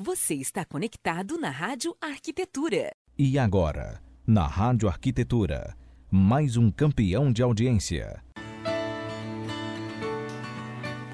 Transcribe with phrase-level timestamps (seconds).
[0.00, 2.92] Você está conectado na Rádio Arquitetura.
[3.18, 5.76] E agora, na Rádio Arquitetura,
[6.08, 8.22] mais um campeão de audiência.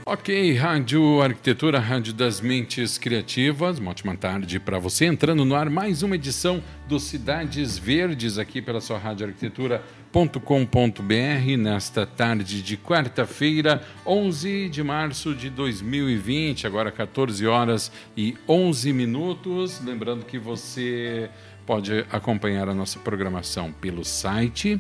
[0.07, 3.79] Ok, Rádio Arquitetura, Rádio das Mentes Criativas.
[3.79, 5.07] Uma ótima tarde para você.
[5.07, 12.05] Entrando no ar, mais uma edição do Cidades Verdes aqui pela sua Rádio Arquitetura.com.br nesta
[12.05, 19.81] tarde de quarta-feira, 11 de março de 2020, agora 14 horas e 11 minutos.
[19.83, 21.31] Lembrando que você
[21.65, 24.79] pode acompanhar a nossa programação pelo site,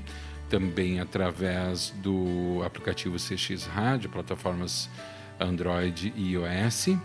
[0.51, 4.91] também através do aplicativo CX Rádio, plataformas
[5.39, 6.97] Android e iOS,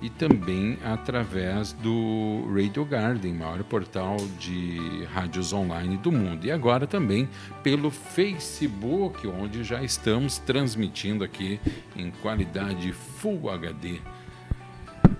[0.00, 6.44] e também através do Radio Garden, maior portal de rádios online do mundo.
[6.44, 7.28] E agora também
[7.62, 11.60] pelo Facebook, onde já estamos transmitindo aqui
[11.96, 13.98] em qualidade Full HD.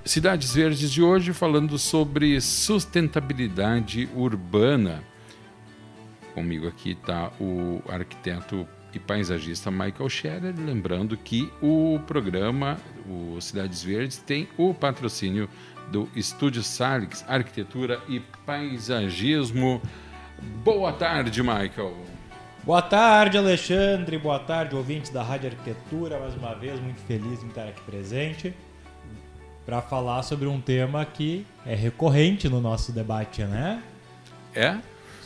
[0.05, 5.03] Cidades Verdes de hoje falando sobre sustentabilidade urbana.
[6.34, 12.77] Comigo aqui está o arquiteto e paisagista Michael Scherer, lembrando que o programa,
[13.08, 15.48] o Cidades Verdes, tem o patrocínio
[15.91, 19.80] do Estúdio Salix, Arquitetura e Paisagismo.
[20.62, 21.95] Boa tarde, Michael.
[22.64, 24.19] Boa tarde, Alexandre.
[24.19, 26.19] Boa tarde, ouvintes da Rádio Arquitetura.
[26.19, 28.55] Mais uma vez, muito feliz em estar aqui presente
[29.64, 33.83] para falar sobre um tema que é recorrente no nosso debate, né?
[34.55, 34.78] É?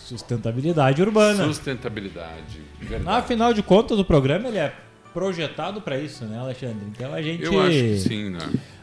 [0.04, 1.44] Sustentabilidade urbana.
[1.44, 3.18] Sustentabilidade, verdade.
[3.18, 4.74] Afinal de contas, o programa ele é
[5.12, 6.86] projetado para isso, né, Alexandre?
[6.90, 8.38] Então a gente Eu acho que sim, né?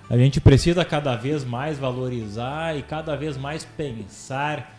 [0.09, 4.78] A gente precisa cada vez mais valorizar e cada vez mais pensar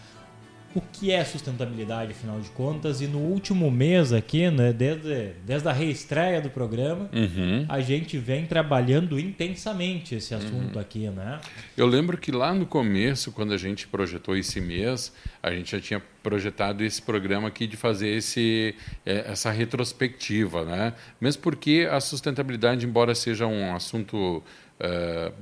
[0.73, 3.01] o que é sustentabilidade, afinal de contas.
[3.01, 7.67] E no último mês aqui, né, desde, desde a reestreia do programa, Uhum.
[7.69, 10.81] a gente vem trabalhando intensamente esse assunto Uhum.
[10.81, 11.41] aqui, né?
[11.77, 15.81] Eu lembro que lá no começo, quando a gente projetou esse mês, a gente já
[15.81, 20.93] tinha projetado esse programa aqui de fazer esse, eh, essa retrospectiva, né?
[21.21, 24.43] Mesmo porque a sustentabilidade, embora seja um assunto
[24.79, 25.33] eh,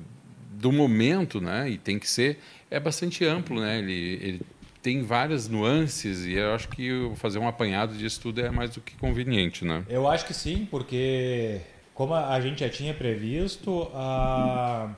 [0.53, 1.69] do momento, né?
[1.71, 2.39] E tem que ser,
[2.71, 3.78] é bastante amplo, né?
[3.78, 4.41] Ele, ele
[4.88, 8.81] tem várias nuances e eu acho que fazer um apanhado disso tudo é mais do
[8.81, 9.84] que conveniente, né?
[9.87, 11.60] Eu acho que sim, porque
[11.93, 14.91] como a gente já tinha previsto, a...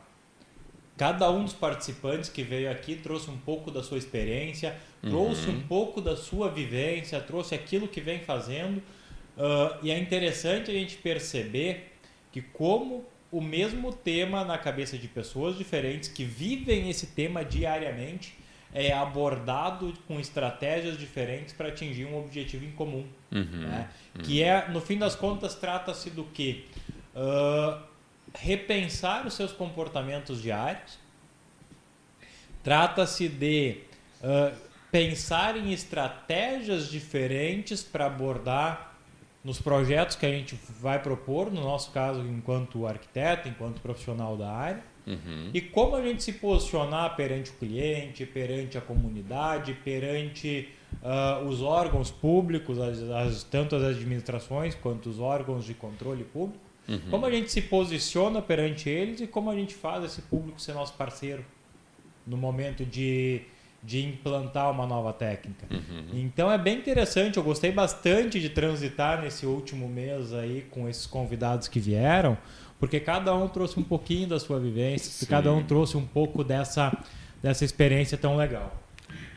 [0.96, 5.60] cada um dos participantes que veio aqui trouxe um pouco da sua experiência, trouxe um
[5.62, 8.80] pouco da sua vivência, trouxe aquilo que vem fazendo.
[9.36, 11.96] ah, e é interessante a gente perceber
[12.30, 18.38] que como o mesmo tema na cabeça de pessoas diferentes que vivem esse tema diariamente
[18.72, 23.88] é abordado com estratégias diferentes para atingir um objetivo em comum né?
[24.22, 26.68] que é no fim das contas trata-se do que
[28.34, 30.98] repensar os seus comportamentos diários.
[32.62, 33.78] Trata-se de
[34.22, 34.52] ah,
[34.90, 38.94] pensar em estratégias diferentes para abordar
[39.42, 44.50] nos projetos que a gente vai propor no nosso caso enquanto arquiteto enquanto profissional da
[44.50, 45.50] área Uhum.
[45.54, 50.68] e como a gente se posicionar perante o cliente, perante a comunidade, perante
[51.02, 56.60] ah, os órgãos públicos, as, as- tanto as administrações quanto os órgãos de controle público,
[57.08, 60.72] como a gente se posiciona perante eles e como a gente faz esse público ser
[60.74, 61.44] nosso parceiro
[62.26, 63.42] no momento de,
[63.82, 65.66] de implantar uma nova técnica.
[66.12, 71.06] Então é bem interessante, eu gostei bastante de transitar nesse último mês aí com esses
[71.06, 72.36] convidados que vieram,
[72.80, 75.26] porque cada um trouxe um pouquinho da sua vivência, Sim.
[75.26, 76.96] cada um trouxe um pouco dessa,
[77.42, 78.74] dessa experiência tão legal.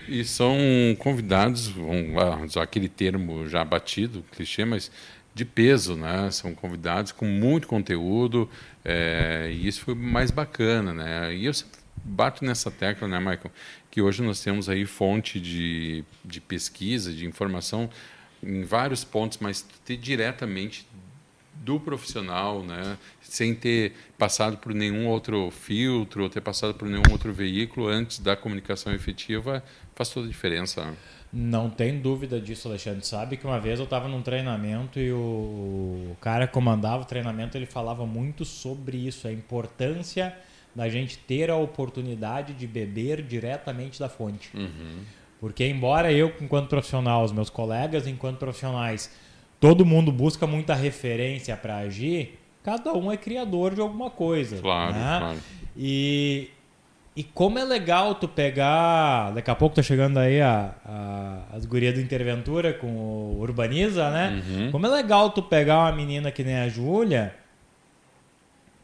[0.07, 0.57] E são
[0.97, 4.89] convidados, vamos usar aquele termo já batido, clichê, mas
[5.35, 6.29] de peso, né?
[6.31, 8.49] São convidados com muito conteúdo,
[8.83, 11.35] é, e isso foi mais bacana, né?
[11.35, 13.51] E eu sempre bato nessa tecla, né, Michael?
[13.89, 17.89] Que hoje nós temos aí fonte de, de pesquisa, de informação
[18.41, 20.85] em vários pontos, mas ter diretamente
[21.55, 22.97] do profissional, né?
[23.21, 28.19] sem ter passado por nenhum outro filtro, ou ter passado por nenhum outro veículo antes
[28.19, 29.63] da comunicação efetiva,
[29.95, 30.85] faz toda a diferença.
[30.85, 30.95] né?
[31.31, 33.03] Não tem dúvida disso, Alexandre.
[33.05, 37.57] Sabe que uma vez eu estava num treinamento e o cara que comandava o treinamento
[37.57, 40.35] ele falava muito sobre isso, a importância
[40.75, 44.51] da gente ter a oportunidade de beber diretamente da fonte.
[45.39, 49.11] Porque embora eu, enquanto profissional, os meus colegas, enquanto profissionais,
[49.67, 54.57] todo mundo busca muita referência para agir, cada um é criador de alguma coisa.
[54.57, 55.17] Claro, né?
[55.19, 55.37] claro.
[55.77, 56.49] E,
[57.15, 59.31] e como é legal tu pegar.
[59.31, 64.09] Daqui a pouco tá chegando aí a, a- as gurias do Interventura com o Urbaniza,
[64.09, 64.43] né?
[64.47, 64.71] Uhum.
[64.71, 67.33] Como é legal tu pegar uma menina que nem a Júlia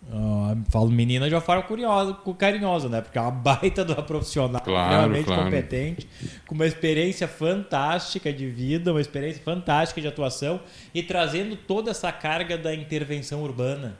[0.07, 3.01] Uh, falo menina de uma forma curiosa, carinhosa, né?
[3.01, 5.43] Porque é uma baita de uma profissional Claro, realmente claro.
[5.43, 6.07] competente,
[6.47, 10.61] com uma experiência fantástica de vida, uma experiência fantástica de atuação
[10.93, 13.99] e trazendo toda essa carga da intervenção urbana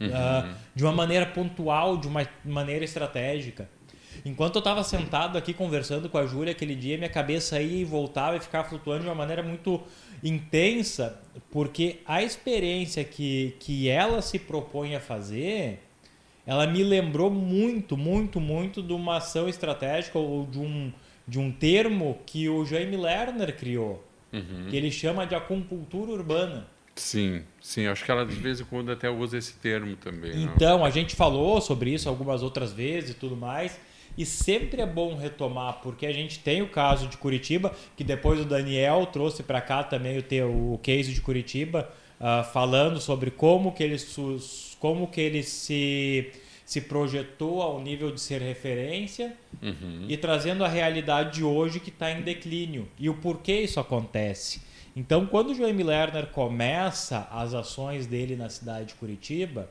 [0.00, 3.68] uh, de uma maneira pontual, de uma maneira estratégica.
[4.24, 7.84] Enquanto eu estava sentado aqui conversando com a Júlia aquele dia, minha cabeça ia e
[7.84, 9.80] voltava e ficava flutuando de uma maneira muito
[10.22, 11.20] intensa,
[11.50, 15.80] porque a experiência que, que ela se propõe a fazer,
[16.46, 20.92] ela me lembrou muito, muito, muito de uma ação estratégica ou de um,
[21.26, 24.04] de um termo que o Jaime Lerner criou,
[24.68, 26.66] que ele chama de acupuntura urbana.
[26.94, 27.86] Sim, sim.
[27.86, 30.34] Acho que ela de vez em quando até usa esse termo também.
[30.34, 30.54] não?
[30.54, 33.78] Então, a gente falou sobre isso algumas outras vezes e tudo mais.
[34.20, 38.38] E sempre é bom retomar, porque a gente tem o caso de Curitiba, que depois
[38.38, 41.90] o Daniel trouxe para cá também o, teu, o case de Curitiba,
[42.20, 43.96] ah, falando sobre como que ele,
[44.78, 46.32] como que ele se,
[46.66, 50.04] se projetou ao nível de ser referência Uhum.
[50.06, 54.60] e trazendo a realidade de hoje que está em declínio e o porquê isso acontece.
[54.94, 59.70] Então, quando o Joemir Lerner começa as ações dele na cidade de Curitiba,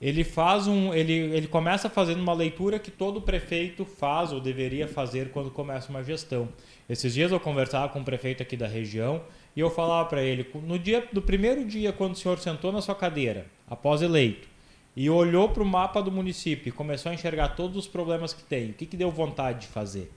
[0.00, 4.86] ele faz um, ele, ele começa fazendo uma leitura que todo prefeito faz ou deveria
[4.86, 6.48] fazer quando começa uma gestão.
[6.88, 9.22] Esses dias eu conversava com um prefeito aqui da região
[9.54, 12.82] e eu falava para ele, no dia do primeiro dia quando o senhor sentou na
[12.82, 14.46] sua cadeira, após eleito,
[14.94, 18.42] e olhou para o mapa do município e começou a enxergar todos os problemas que
[18.42, 20.12] tem, o que, que deu vontade de fazer?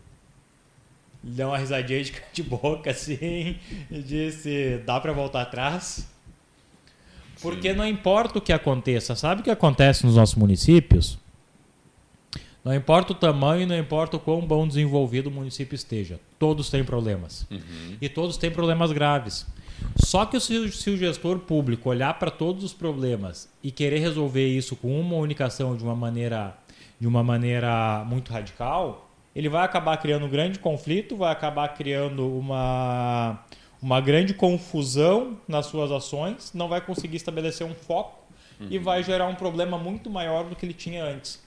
[1.23, 2.03] Ele deu uma risadinha
[2.33, 3.57] de, boca assim
[3.91, 6.07] e disse: dá para voltar atrás?
[7.41, 11.17] Porque não importa o que aconteça, sabe o que acontece nos nossos municípios?
[12.63, 16.83] Não importa o tamanho, não importa o quão bom desenvolvido o município esteja, todos têm
[16.83, 17.47] problemas.
[18.01, 19.45] E todos têm problemas graves.
[19.95, 24.75] Só que se, o- gestor público olhar para todos os problemas e querer resolver isso
[24.75, 26.57] com uma comunicação de uma maneira,
[26.99, 32.27] de uma maneira muito radical, ele vai acabar criando um grande conflito, vai acabar criando
[32.27, 33.39] uma,
[33.81, 38.19] uma grande confusão nas suas ações, não vai conseguir estabelecer um foco
[38.69, 41.41] e vai gerar um problema muito maior do que ele tinha antes.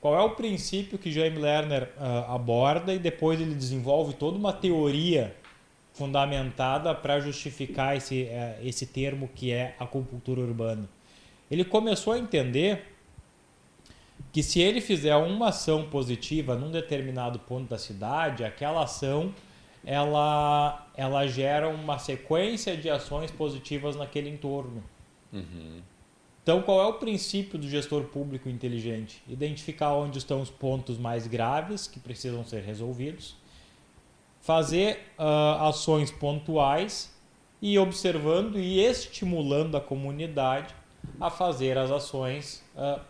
[0.00, 4.52] Qual é o princípio que Jaime Lerner ah, aborda e depois ele desenvolve toda uma
[4.52, 5.34] teoria
[5.92, 10.88] fundamentada para justificar esse, eh, esse termo que é acupuntura urbana?
[11.50, 12.94] Ele começou a entender
[14.32, 19.32] que se ele fizer uma ação positiva num determinado ponto da cidade, aquela ação
[19.86, 24.82] ela, ela gera uma sequência de ações positivas naquele entorno.
[26.42, 29.22] Então, qual é o princípio do gestor público inteligente?
[29.28, 33.36] Identificar onde estão os pontos mais graves que precisam ser resolvidos,
[34.40, 37.14] fazer ah, ações pontuais
[37.62, 40.74] e observando e estimulando a comunidade
[41.20, 42.62] a fazer as ações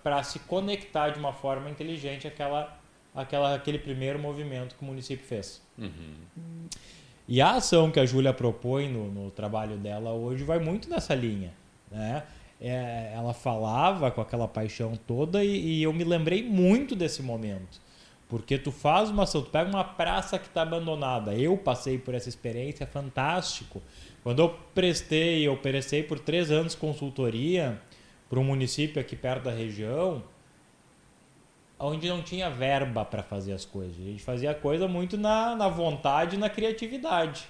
[0.02, 2.78] para se conectar de uma forma inteligente àquela,
[3.14, 5.63] àquela, àquele primeiro movimento que o município fez.
[7.26, 11.14] E a ação que a Júlia propõe no, no trabalho dela hoje vai muito nessa
[11.14, 11.52] linha.
[11.90, 12.22] Né?
[12.60, 17.82] É, ela falava com aquela paixão toda e, e eu me lembrei muito desse momento.
[18.28, 21.34] Porque tu faz uma ação, tu pega uma praça que está abandonada.
[21.34, 23.82] Eu passei por essa experiência, fantástico.
[24.22, 27.80] Quando eu prestei, eu prestei por três anos consultoria
[28.28, 30.22] para um município aqui perto da região,
[31.78, 33.96] onde não tinha verba para fazer as coisas.
[33.98, 37.46] A gente fazia a coisa muito na, na vontade e na criatividade.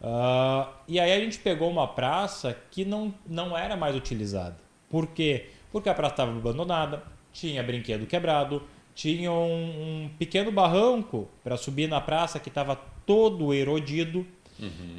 [0.00, 4.56] Ah, e aí a gente pegou uma praça que não, não era mais utilizada.
[4.88, 5.46] Por quê?
[5.72, 7.02] Porque a praça estava abandonada,
[7.32, 8.62] tinha brinquedo quebrado,
[8.94, 14.26] tinha um, um pequeno barranco para subir na praça que estava todo erodido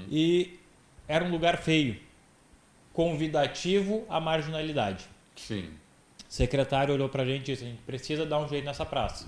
[0.10, 0.60] e
[1.08, 1.98] era um lugar feio,
[2.93, 5.05] convidativo à marginalidade.
[5.36, 5.70] Sim.
[6.29, 9.27] O secretário olhou pra gente e disse: a gente precisa dar um jeito nessa praça.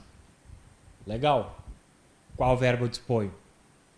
[1.05, 1.57] Legal.
[2.35, 3.33] Qual verba eu disponho?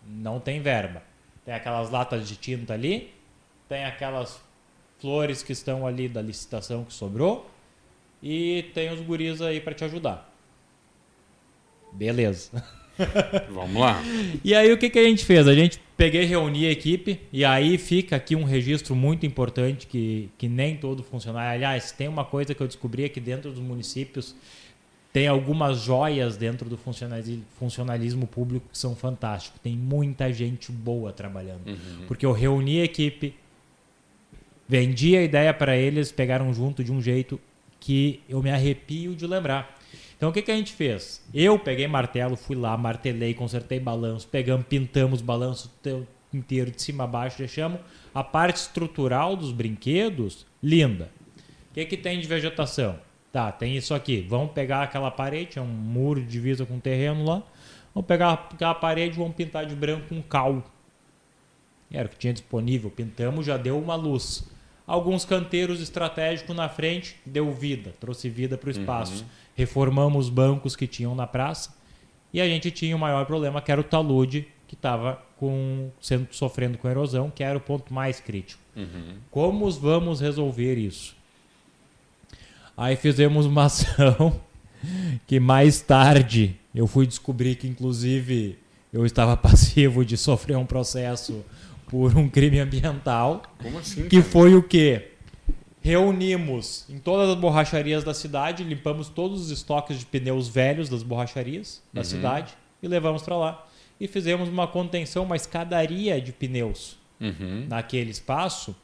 [0.04, 1.02] Não tem verba.
[1.44, 3.12] Tem aquelas latas de tinta ali,
[3.68, 4.40] tem aquelas
[5.00, 7.50] flores que estão ali da licitação que sobrou
[8.22, 10.32] e tem os guris aí para te ajudar.
[11.92, 12.64] Beleza.
[13.50, 14.02] Vamos lá.
[14.44, 15.46] E aí o que, que a gente fez?
[15.48, 20.28] A gente peguei, reuni a equipe e aí fica aqui um registro muito importante que,
[20.36, 21.52] que nem todo funcionário.
[21.52, 24.34] Aliás, tem uma coisa que eu descobri aqui dentro dos municípios,
[25.12, 29.60] tem algumas joias dentro do funcionalismo, funcionalismo público que são fantásticos.
[29.60, 31.60] Tem muita gente boa trabalhando.
[32.08, 33.34] Porque eu reuni a equipe,
[34.66, 37.38] vendi a ideia para eles, pegaram junto de um jeito
[37.78, 39.81] que eu me arrepio de lembrar.
[40.22, 41.20] Então o que, que a gente fez?
[41.34, 45.68] Eu peguei martelo, fui lá, martelei, consertei balanço, pegamos, pintamos balanço
[46.32, 47.80] inteiro de cima a baixo, deixamos
[48.14, 51.10] a parte estrutural dos brinquedos linda.
[51.72, 53.00] O que, que tem de vegetação?
[53.32, 54.20] Tá, tem isso aqui.
[54.20, 57.42] Vamos pegar aquela parede, é um muro de divisa com terreno lá.
[57.92, 60.62] Vamos pegar aquela parede e vamos pintar de branco com cal.
[61.90, 62.92] Era o que tinha disponível.
[62.92, 64.48] Pintamos, já deu uma luz.
[64.86, 69.22] Alguns canteiros estratégicos na frente, deu vida, trouxe vida para o espaço.
[69.22, 69.28] Uhum.
[69.54, 71.74] Reformamos os bancos que tinham na praça.
[72.32, 75.22] E a gente tinha o maior problema, que era o talude, que estava
[76.00, 78.62] sendo sofrendo com erosão, que era o ponto mais crítico.
[78.74, 79.16] Uhum.
[79.30, 81.14] Como vamos resolver isso?
[82.76, 84.40] Aí fizemos uma ação
[85.26, 88.58] que mais tarde eu fui descobrir que, inclusive,
[88.92, 91.44] eu estava passivo de sofrer um processo
[91.92, 93.42] por um crime ambiental.
[93.62, 94.08] Como assim?
[94.08, 94.30] Que cara?
[94.30, 95.10] foi o quê?
[95.82, 101.02] Reunimos em todas as borracharias da cidade, limpamos todos os estoques de pneus velhos das
[101.02, 102.04] borracharias da uhum.
[102.06, 103.66] cidade e levamos para lá.
[104.00, 107.66] E fizemos uma contenção, uma escadaria de pneus uhum.
[107.68, 108.74] naquele espaço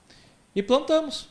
[0.55, 1.31] e plantamos.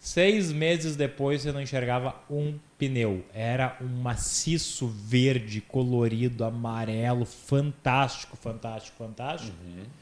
[0.00, 3.22] Seis meses depois você não enxergava um pneu.
[3.34, 9.56] Era um maciço verde, colorido, amarelo, fantástico, fantástico, fantástico.
[9.62, 10.01] Uhum.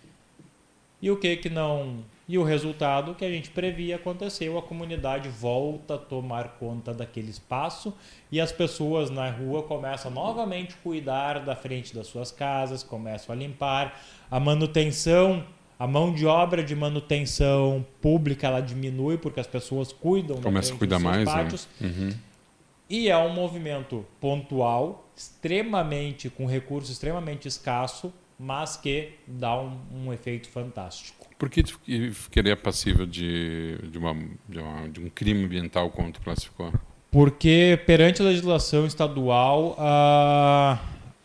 [1.03, 2.05] E o que que não.
[2.29, 7.31] E o resultado que a gente previa aconteceu: a comunidade volta a tomar conta daquele
[7.31, 7.93] espaço
[8.31, 13.35] e as pessoas na rua começam novamente a cuidar da frente das suas casas, começam
[13.35, 14.01] a limpar.
[14.31, 15.45] A manutenção
[15.81, 20.77] a mão de obra de manutenção pública ela diminui porque as pessoas cuidam começa a
[20.77, 21.25] cuidar mais né?
[21.25, 21.67] pátios.
[21.81, 21.89] Né?
[21.89, 22.11] Uhum.
[22.91, 30.13] e é um movimento pontual extremamente com recurso extremamente escasso mas que dá um, um
[30.13, 31.63] efeito fantástico por que
[32.13, 34.15] ficaria passível de, de, uma,
[34.49, 36.73] de, uma, de um crime ambiental como tu classificou
[37.11, 40.79] porque perante a legislação estadual a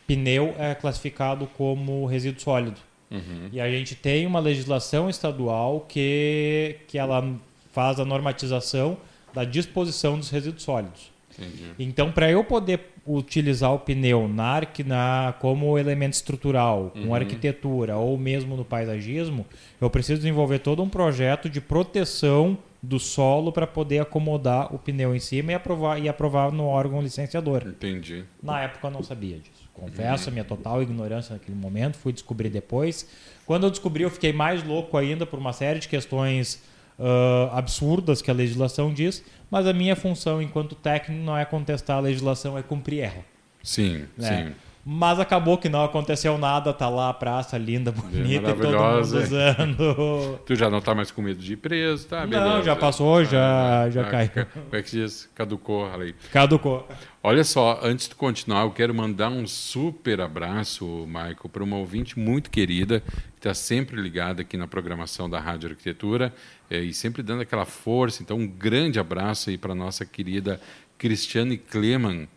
[0.05, 2.79] pneu é classificado como resíduo sólido
[3.11, 3.49] Uhum.
[3.51, 7.23] E a gente tem uma legislação estadual que, que ela
[7.71, 8.97] faz a normatização
[9.33, 11.11] da disposição dos resíduos sólidos.
[11.37, 11.71] Entendi.
[11.77, 17.15] Então, para eu poder utilizar o pneu na, na, como elemento estrutural, com uhum.
[17.15, 19.45] arquitetura ou mesmo no paisagismo,
[19.79, 25.15] eu preciso desenvolver todo um projeto de proteção do solo para poder acomodar o pneu
[25.15, 27.63] em cima e aprovar, e aprovar no órgão licenciador.
[27.65, 28.23] Entendi.
[28.41, 29.65] Na época eu não sabia disso.
[29.73, 33.09] Confesso a minha total ignorância naquele momento, fui descobrir depois.
[33.45, 36.63] Quando eu descobri, eu fiquei mais louco ainda por uma série de questões
[36.99, 41.97] uh, absurdas que a legislação diz, mas a minha função enquanto técnico não é contestar
[41.97, 43.25] a legislação, é cumprir ela.
[43.63, 44.47] Sim, né?
[44.47, 44.55] sim.
[44.87, 48.99] Mas acabou que não aconteceu nada, tá lá a praça linda, bonita, e todo mundo
[48.99, 50.39] usando.
[50.45, 52.23] tu já não tá mais com medo de ir preso, tá?
[52.23, 52.49] Beleza.
[52.49, 54.29] Não, já passou, já, ah, já ah, caiu.
[54.53, 55.27] Como é que diz?
[55.33, 56.13] Caducou a lei.
[56.31, 56.87] Caducou.
[57.23, 62.19] Olha só, antes de continuar, eu quero mandar um super abraço, Michael, para uma ouvinte
[62.19, 66.31] muito querida, que está sempre ligada aqui na programação da Rádio Arquitetura
[66.69, 68.21] é, e sempre dando aquela força.
[68.21, 70.59] Então, um grande abraço aí para nossa querida
[70.97, 72.27] Cristiane Kleman,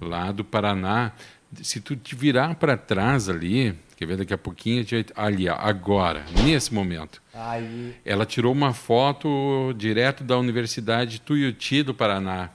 [0.00, 1.12] lá do Paraná
[1.60, 4.84] se tu te virar para trás ali, quer ver daqui a pouquinho,
[5.14, 7.20] ali, agora, nesse momento.
[7.34, 7.94] Aí.
[8.04, 12.50] Ela tirou uma foto direto da Universidade Tuiuti do Paraná.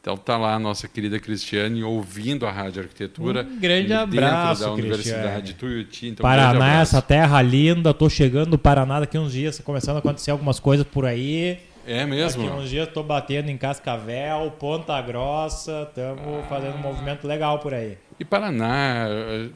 [0.00, 3.42] Então tá lá a nossa querida Cristiane ouvindo a Rádio Arquitetura.
[3.42, 6.08] Um grande abraço, da Universidade Tuiuti.
[6.08, 10.30] Então, Paraná, essa terra linda, tô chegando no Paraná daqui uns dias, começando a acontecer
[10.30, 11.58] algumas coisas por aí.
[11.86, 12.42] É mesmo?
[12.42, 16.46] Daqui uns dias estou batendo em Cascavel, Ponta Grossa, estamos ah.
[16.48, 17.98] fazendo um movimento legal por aí.
[18.18, 19.50] E Paraná, eh,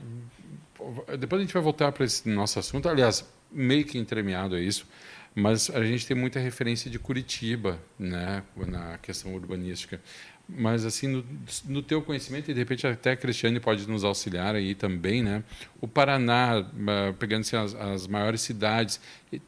[1.16, 4.86] depois a gente vai voltar para esse nosso assunto, aliás, meio que entremeado é isso,
[5.34, 10.00] mas a gente tem muita referência de Curitiba, né, na questão urbanística.
[10.46, 11.24] Mas assim, no,
[11.64, 15.42] no, teu conhecimento, e de repente até a Cristiane pode nos auxiliar aí também, né?
[15.80, 19.00] O Paraná, uh, pegando assim, as, as, maiores cidades,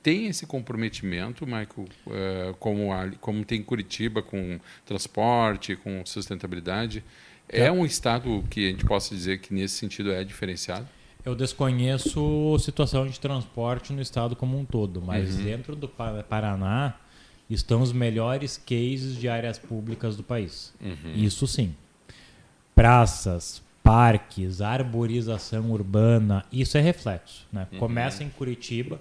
[0.03, 7.05] tem esse comprometimento, Michael, uh, como, a, como tem Curitiba com transporte, com sustentabilidade?
[7.49, 7.67] É.
[7.67, 10.89] é um estado que a gente possa dizer que nesse sentido é diferenciado?
[11.25, 15.45] Eu desconheço a situação de transporte no estado como um todo, mas uhum.
[15.45, 16.95] dentro do Paraná
[17.49, 20.75] estão os melhores cases de áreas públicas do país.
[20.81, 21.13] Uhum.
[21.15, 21.75] Isso sim.
[22.75, 27.47] Praças, parques, arborização urbana, isso é reflexo.
[27.53, 27.67] Né?
[27.73, 27.79] Uhum.
[27.79, 29.01] Começa em Curitiba.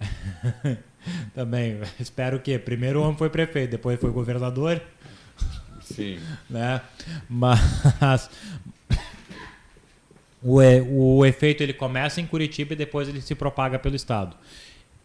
[1.34, 4.82] Também, espero que primeiro o homem foi prefeito, depois foi governador.
[5.80, 6.18] Sim.
[6.50, 6.82] né?
[7.28, 8.28] Mas
[10.42, 10.58] o,
[11.18, 14.36] o efeito ele começa em Curitiba e depois ele se propaga pelo estado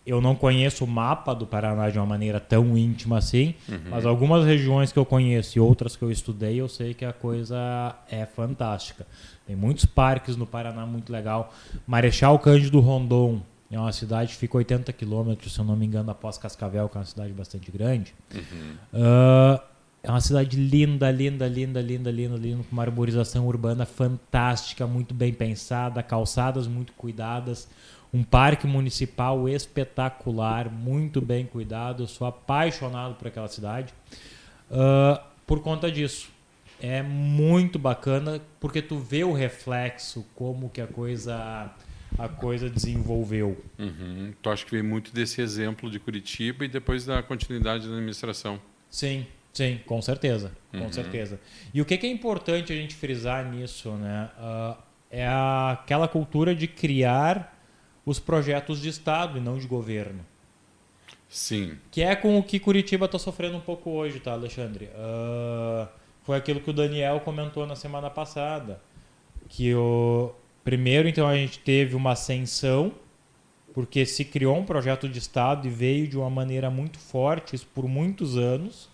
[0.05, 3.79] eu não conheço o mapa do Paraná de uma maneira tão íntima assim, uhum.
[3.89, 7.11] mas algumas regiões que eu conheço e outras que eu estudei, eu sei que a
[7.11, 9.05] coisa é fantástica.
[9.47, 11.53] Tem muitos parques no Paraná muito legal.
[11.87, 16.11] Marechal Cândido Rondon, É uma cidade que fica 80 quilômetros, se eu não me engano,
[16.11, 18.13] após Cascavel, que é uma cidade bastante grande.
[18.93, 19.59] Uh,
[20.05, 25.15] é uma cidade linda, linda, linda, linda, linda, linda, com uma arborização urbana fantástica, muito
[25.15, 27.67] bem pensada, calçadas muito cuidadas,
[28.15, 32.03] um parque municipal espetacular, muito bem cuidado.
[32.03, 33.93] Eu sou apaixonado por aquela cidade
[34.71, 36.29] uh, por conta disso.
[36.81, 41.71] É muito bacana porque tu vê o reflexo, como que a coisa
[42.17, 43.61] a coisa desenvolveu.
[43.77, 44.31] Uhum.
[44.41, 48.57] Tu acha que veio muito desse exemplo de Curitiba e depois da continuidade da administração?
[48.89, 50.91] Sim, sim, com certeza, com Uhum.
[50.93, 51.37] certeza.
[51.73, 54.29] E o que, que é importante a gente frisar nisso, né?
[54.37, 54.77] Ah,
[55.11, 57.54] é a- aquela cultura de criar
[58.05, 60.25] os projetos de Estado e não de governo.
[61.27, 61.77] Sim.
[61.91, 64.89] Que é com o que Curitiba está sofrendo um pouco hoje, tá, Alexandre?
[64.95, 65.87] Ah,
[66.23, 68.79] foi aquilo que o Daniel comentou na semana passada.
[69.49, 70.31] Que o
[70.63, 72.93] primeiro, então, a gente teve uma ascensão,
[73.73, 77.67] porque se criou um projeto de Estado e veio de uma maneira muito forte, isso
[77.73, 78.89] por muitos anos.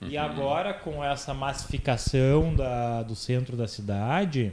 [0.00, 4.52] E agora, com essa massificação da, do centro da cidade,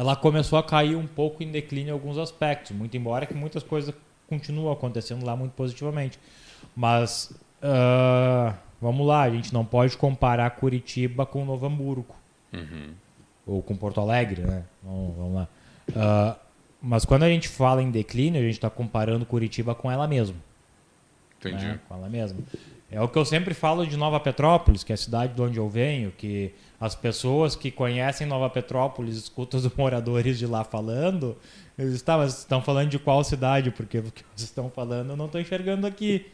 [0.00, 3.62] ela começou a cair um pouco em declínio em alguns aspectos, muito embora que muitas
[3.62, 3.94] coisas
[4.26, 6.18] continuam acontecendo lá muito positivamente.
[6.74, 7.30] Mas
[7.62, 12.14] ah, vamos lá, a gente não pode comparar Curitiba com Novo Hamburgo
[12.50, 12.94] Uhum.
[13.46, 14.64] ou com Porto Alegre, né?
[14.82, 15.48] Vamos, vamos lá.
[15.94, 16.36] Ah,
[16.80, 20.36] mas quando a gente fala em declínio, a gente está comparando Curitiba com ela mesma
[21.38, 21.62] Entendi.
[21.62, 22.38] né, com ela mesma.
[22.90, 25.58] É o que eu sempre falo de Nova Petrópolis, que é a cidade de onde
[25.58, 31.36] eu venho, que as pessoas que conhecem Nova Petrópolis, escutam os moradores de lá falando,
[31.78, 33.70] eles estão, mas estão falando de qual cidade?
[33.70, 36.26] Porque o que vocês estão falando eu não estou enxergando aqui.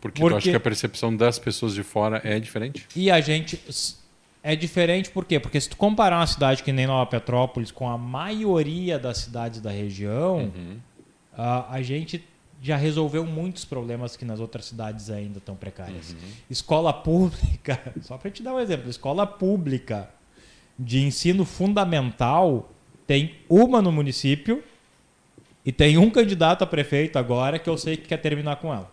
[0.00, 2.86] Porque, Porque- tu acha que a percepção das pessoas de fora é diferente?
[2.94, 3.60] E a gente
[4.42, 5.38] é diferente por quê?
[5.40, 9.60] Porque se tu comparar uma cidade que nem Nova Petrópolis com a maioria das cidades
[9.60, 10.76] da região, Uhum.
[11.36, 12.24] a, a gente
[12.62, 16.14] já resolveu muitos problemas que nas outras cidades ainda estão precárias.
[16.48, 20.08] Escola pública, só para te dar um exemplo, escola pública
[20.78, 22.70] de ensino fundamental
[23.06, 24.62] tem uma no município
[25.66, 28.90] e tem um candidato a prefeito agora que eu sei que quer terminar com ela.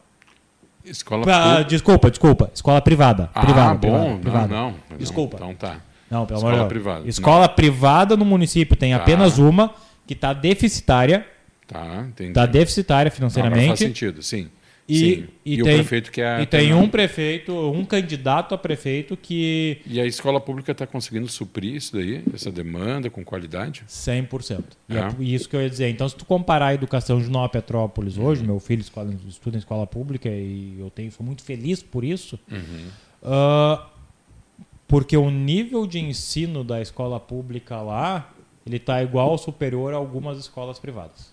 [0.83, 1.63] Escola Ah, pública.
[1.69, 2.51] desculpa, desculpa.
[2.53, 3.29] Escola privada.
[3.35, 3.79] Ah, privada, bom.
[3.79, 4.47] privada, privada.
[4.47, 4.97] Não, não.
[4.97, 5.35] Desculpa.
[5.37, 5.81] Então tá.
[6.09, 6.83] Não, pelo Escola amor de Deus.
[6.83, 7.07] privada.
[7.09, 8.97] Escola privada no município tem Tá.
[8.97, 9.73] apenas uma
[10.07, 11.25] que está deficitária,
[11.69, 12.29] Tá, entendi.
[12.31, 13.77] está deficitária Agora faz financeiramente.
[13.77, 14.49] sentido, sim.
[14.87, 15.27] E, sim.
[15.45, 16.41] e o tem, prefeito quer.
[16.41, 21.27] e tem um prefeito, um candidato a prefeito que E a escola pública está conseguindo
[21.27, 23.83] suprir isso daí, essa demanda com qualidade?
[23.87, 24.63] 100%.
[24.89, 25.15] E é É.
[25.23, 25.89] isso que eu ia dizer.
[25.89, 29.59] Então, se tu comparar a educação de Nova Petrópolis hoje, meu filho escola, estuda em
[29.59, 32.39] escola pública e eu tenho, sou muito feliz por isso,
[33.23, 33.85] ah,
[34.87, 38.33] porque o nível de ensino da escola pública lá,
[38.65, 41.31] ele está igual ou superior a algumas escolas privadas.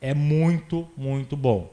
[0.00, 1.72] É muito, muito bom.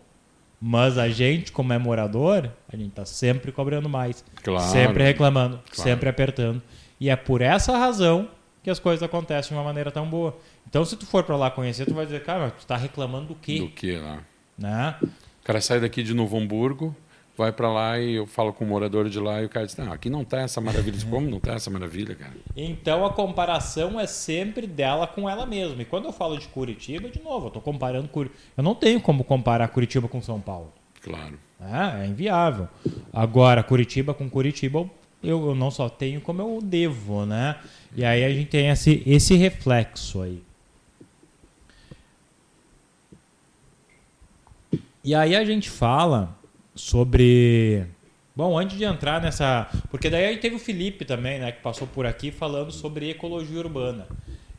[0.60, 4.24] Mas a gente, como é morador, a gente está sempre cobrando mais.
[4.44, 4.68] Claro.
[4.72, 5.90] Sempre reclamando, Claro.
[5.90, 6.62] sempre apertando.
[7.00, 8.28] E é por essa razão
[8.64, 10.36] que as coisas acontecem de uma maneira tão boa.
[10.68, 13.28] Então, se tu for para lá conhecer, tu vai dizer, cara, mas tu tá reclamando
[13.28, 13.60] do quê?
[13.60, 14.20] Do que lá?
[14.58, 14.96] Né?
[15.04, 16.94] O cara sai daqui de Novo Hamburgo,
[17.38, 19.78] vai para lá e eu falo com o morador de lá e o cara diz:
[19.78, 20.98] Não, aqui não tá essa maravilha.
[21.08, 22.34] Como não tá essa maravilha, cara?
[22.56, 25.82] Então, a comparação é sempre dela com ela mesma.
[25.82, 28.42] E quando eu falo de Curitiba, de novo, eu tô comparando Curitiba.
[28.58, 30.74] Eu não tenho como comparar Curitiba com São Paulo.
[31.02, 31.40] Claro.
[31.60, 32.04] né?
[32.04, 32.68] É inviável.
[33.14, 34.90] Agora, Curitiba com Curitiba,
[35.24, 37.58] eu, eu não só tenho como eu devo, né?
[37.96, 40.42] E aí a gente tem esse, esse reflexo aí.
[45.04, 46.36] E aí a gente fala
[46.78, 47.86] sobre.
[48.36, 49.68] Bom, antes de entrar nessa.
[49.90, 51.52] Porque daí aí teve o Felipe também, né?
[51.52, 54.08] Que passou por aqui falando sobre ecologia urbana.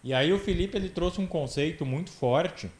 [0.02, 2.70] E aí o Felipe ele trouxe um conceito muito forte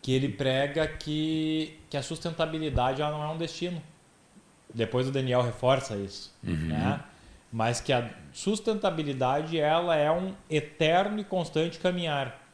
[0.00, 3.82] que ele prega que, que a sustentabilidade ela não é um destino.
[4.72, 6.32] Depois o Daniel reforça isso,
[6.68, 7.00] né?
[7.52, 12.47] Mas que a sustentabilidade ela é um eterno e constante caminhar.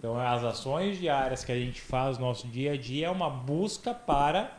[0.00, 3.28] Então as ações diárias que a gente faz no nosso dia a dia é uma
[3.28, 4.56] busca para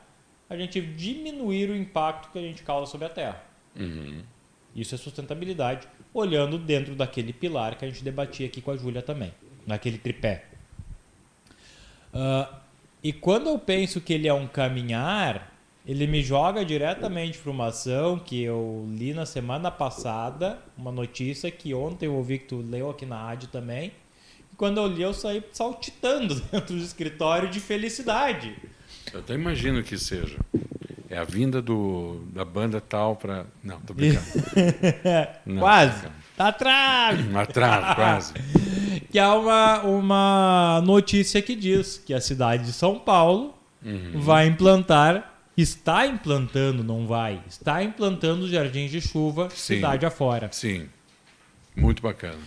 [0.47, 3.43] a gente diminuir o impacto que a gente causa sobre a Terra.
[3.75, 4.21] Uhum.
[4.75, 9.01] Isso é sustentabilidade, olhando dentro daquele pilar que a gente debatia aqui com a Júlia
[9.01, 9.33] também,
[9.65, 10.45] naquele tripé.
[12.13, 12.61] Ah,
[13.03, 15.51] e quando eu penso que ele é um caminhar,
[15.87, 21.49] ele me joga diretamente para uma ação que eu li na semana passada, uma notícia
[21.49, 23.91] que ontem eu ouvi que tu leu aqui na rádio também.
[24.61, 28.55] Quando eu li, eu saí saltitando dentro do escritório de felicidade.
[29.11, 30.37] Eu até imagino que seja.
[31.09, 33.47] É a vinda do, da banda tal para.
[33.63, 34.23] Não, tô brincando.
[35.47, 36.07] Não, Quase.
[36.37, 37.19] Tá atrás.
[37.35, 38.33] Atrás, quase.
[39.11, 44.11] que há uma, uma notícia que diz que a cidade de São Paulo Uhum.
[44.13, 49.77] vai implantar, está implantando, não vai, está implantando jardins de chuva Sim.
[49.77, 50.49] cidade afora.
[50.51, 50.87] Sim.
[51.75, 52.37] Muito bacana.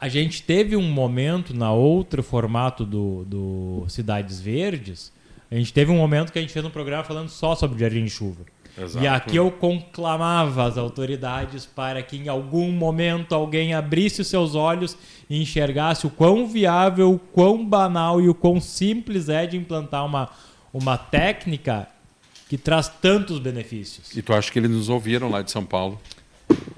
[0.00, 5.12] A gente teve um momento na outro formato do, do Cidades Verdes,
[5.50, 8.04] a gente teve um momento que a gente fez um programa falando só sobre jardim
[8.04, 8.40] de chuva.
[8.78, 9.04] Exato.
[9.04, 14.54] E aqui eu conclamava as autoridades para que em algum momento alguém abrisse os seus
[14.54, 14.96] olhos
[15.28, 20.06] e enxergasse o quão viável, o quão banal e o quão simples é de implantar
[20.06, 20.30] uma,
[20.72, 21.88] uma técnica
[22.48, 24.16] que traz tantos benefícios.
[24.16, 26.00] E tu acha que eles nos ouviram lá de São Paulo?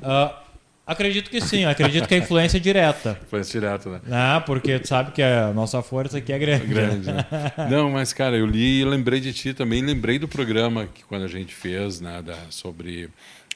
[0.03, 0.42] Ah,
[0.87, 3.19] acredito que sim, acredito que a influência é direta.
[3.33, 4.01] Esse direto, né?
[4.11, 6.67] Ah, porque tu sabe que a nossa força aqui é grande.
[6.67, 7.25] Grande, né?
[7.71, 9.81] Não, mas, cara, eu li e lembrei de ti também.
[9.83, 13.09] Lembrei do programa que quando a gente fez né, da- sobre,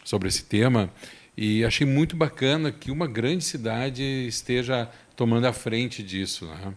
[0.04, 0.90] sobre esse tema.
[1.36, 6.46] E achei muito bacana que uma grande cidade esteja tomando a frente disso.
[6.46, 6.72] Né?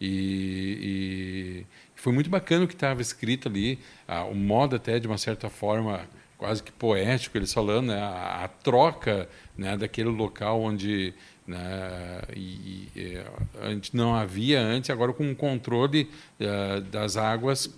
[0.00, 3.78] E, e foi muito bacana o que estava escrito ali.
[4.06, 6.00] ah, o modo, até, de uma certa forma,
[6.36, 8.00] quase que poético, eles falando, né?
[8.00, 11.12] a, a troca né, daquele local onde
[11.46, 13.22] né, e, e,
[13.60, 16.08] antes não havia antes, agora com o controle
[16.40, 17.68] eh, das águas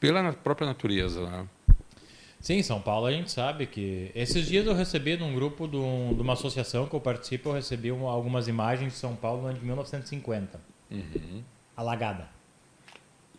[0.00, 1.20] pela própria natureza.
[1.28, 1.46] Né?
[2.40, 4.10] Sim, São Paulo a gente sabe que.
[4.14, 7.54] Esses dias eu recebi num grupo de, um- de uma associação que eu participo, eu
[7.54, 10.60] recebi um- algumas imagens de São Paulo no ano de 1950.
[11.76, 12.28] Alagada.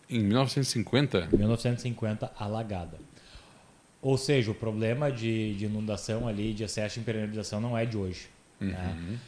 [0.09, 2.97] Em 1950, 1950, alagada.
[4.05, 7.97] Ou seja, o problema de, de inundação ali, de excesso de impermeabilização, não é de
[7.97, 8.27] hoje.
[8.59, 9.19] né?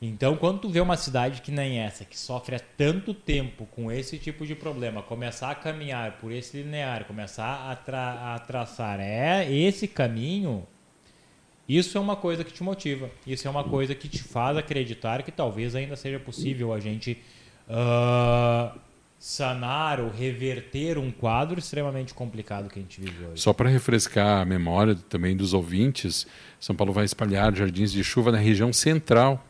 [0.00, 3.92] Então, quando tu vê uma cidade que nem essa, que sofre há tanto tempo com
[3.92, 9.00] esse tipo de problema, começar a caminhar por esse linear, começar a, tra a traçar
[9.00, 10.66] é esse caminho,
[11.68, 13.10] isso é uma coisa que te motiva.
[13.26, 17.18] Isso é uma coisa que te faz acreditar que talvez ainda seja possível a gente
[17.68, 18.74] ah,
[19.22, 23.40] sanar ou reverter um quadro extremamente complicado que a gente vive hoje.
[23.40, 26.26] só para refrescar a memória também dos ouvintes,
[26.58, 29.46] São Paulo vai espalhar jardins de chuva na região central.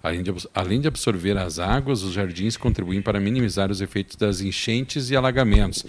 [0.00, 5.16] Além de, absorver as águas, os jardins contribuem para minimizar os efeitos das enchentes e
[5.16, 5.84] alagamentos.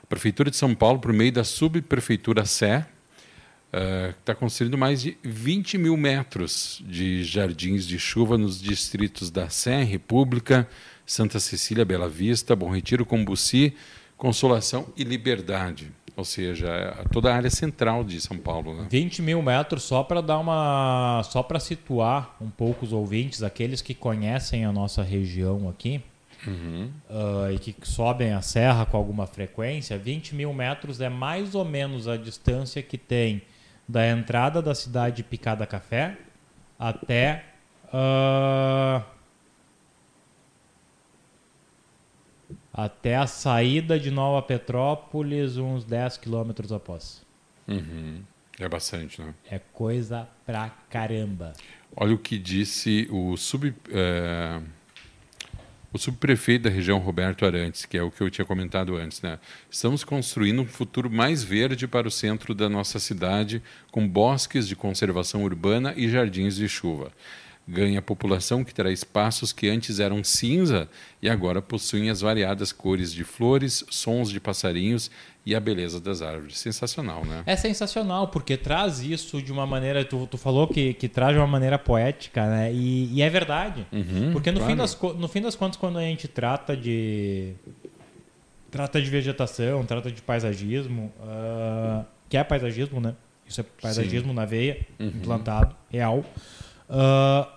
[0.00, 2.86] A Prefeitura de São Paulo, por meio da Subprefeitura Sé,
[4.20, 9.82] está construindo mais de 20 mil metros de jardins de chuva nos distritos da Sé,
[9.82, 10.68] República,
[11.06, 13.74] Santa Cecília, Bela Vista, Bom Retiro, Combuci,
[14.16, 15.92] Consolação e Liberdade.
[16.16, 18.74] Ou seja, é toda a área central de São Paulo.
[18.74, 18.86] Né?
[18.90, 21.22] 20 mil metros só para dar uma.
[21.24, 26.02] só para situar um pouco os ouvintes, aqueles que conhecem a nossa região aqui
[27.10, 31.64] ah, e que sobem a serra com alguma frequência, 20 mil metros é mais ou
[31.64, 33.42] menos a distância que tem
[33.88, 36.16] da entrada da cidade de Picada Café
[36.78, 37.44] até.
[37.92, 39.02] ah,
[42.76, 47.24] até a saída de Nova Petrópolis, uns 10 quilômetros após.
[47.66, 48.22] Uhum.
[48.58, 49.34] É bastante, né?
[49.50, 51.54] É coisa pra caramba.
[51.96, 54.60] Olha o que disse o, sub, eh,
[55.92, 59.22] o subprefeito da região, Roberto Arantes, que é o que eu tinha comentado antes.
[59.22, 59.38] Né?
[59.70, 64.76] Estamos construindo um futuro mais verde para o centro da nossa cidade, com bosques de
[64.76, 67.10] conservação urbana e jardins de chuva.
[67.68, 70.88] Ganha população que terá espaços que antes eram cinza
[71.20, 75.10] e agora possuem as variadas cores de flores, sons de passarinhos
[75.44, 76.58] e a beleza das árvores.
[76.58, 77.42] Sensacional, né?
[77.44, 80.04] É sensacional, porque traz isso de uma maneira.
[80.04, 82.72] Tu, tu falou que, que traz de uma maneira poética, né?
[82.72, 83.84] E, e é verdade.
[83.92, 84.78] Uhum, porque no, fim claro.
[84.82, 87.52] das, co- no fim das contas, quando a gente trata de.
[88.70, 93.14] Trata de vegetação, trata de paisagismo, ah, que é paisagismo, né?
[93.48, 95.06] Isso é paisagismo na veia, Uhum.
[95.08, 96.24] implantado, real.
[96.90, 97.48] Ah,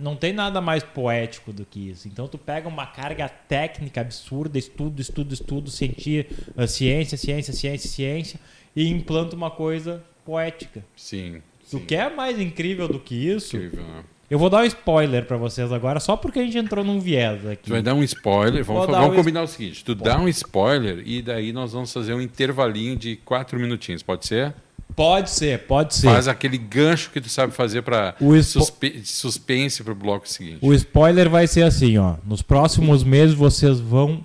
[0.00, 2.08] não tem nada mais poético do que isso.
[2.08, 7.88] Então tu pega uma carga técnica absurda, estudo, estudo, estudo, cientia, ah, ciência, ciência, ciência,
[7.88, 8.40] ciência,
[8.74, 10.84] e implanta uma coisa poética.
[10.96, 11.42] Sim.
[11.62, 11.78] Sim.
[11.80, 13.56] quer mais incrível do que isso?
[13.56, 14.04] Incrível, né?
[14.28, 17.44] Eu vou dar um spoiler pra vocês agora, só porque a gente entrou num viés
[17.44, 17.64] aqui.
[17.64, 18.64] Tu vai dar um spoiler.
[18.64, 22.14] Vamos, vamos um combinar o seguinte: tu dá um spoiler e daí nós vamos fazer
[22.14, 24.04] um intervalinho de quatro minutinhos.
[24.04, 24.54] Pode ser?
[25.00, 26.08] Pode ser, pode ser.
[26.08, 30.58] Faz aquele gancho que tu sabe fazer para O suspe suspense pro bloco seguinte.
[30.60, 32.16] O spoiler vai ser assim, ó.
[32.22, 34.22] Nos próximos meses vocês vão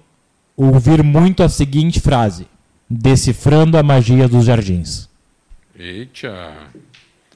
[0.54, 2.46] ouvir muito a seguinte frase:
[2.90, 5.08] Decifrando a magia dos jardins.
[5.80, 6.52] Eita!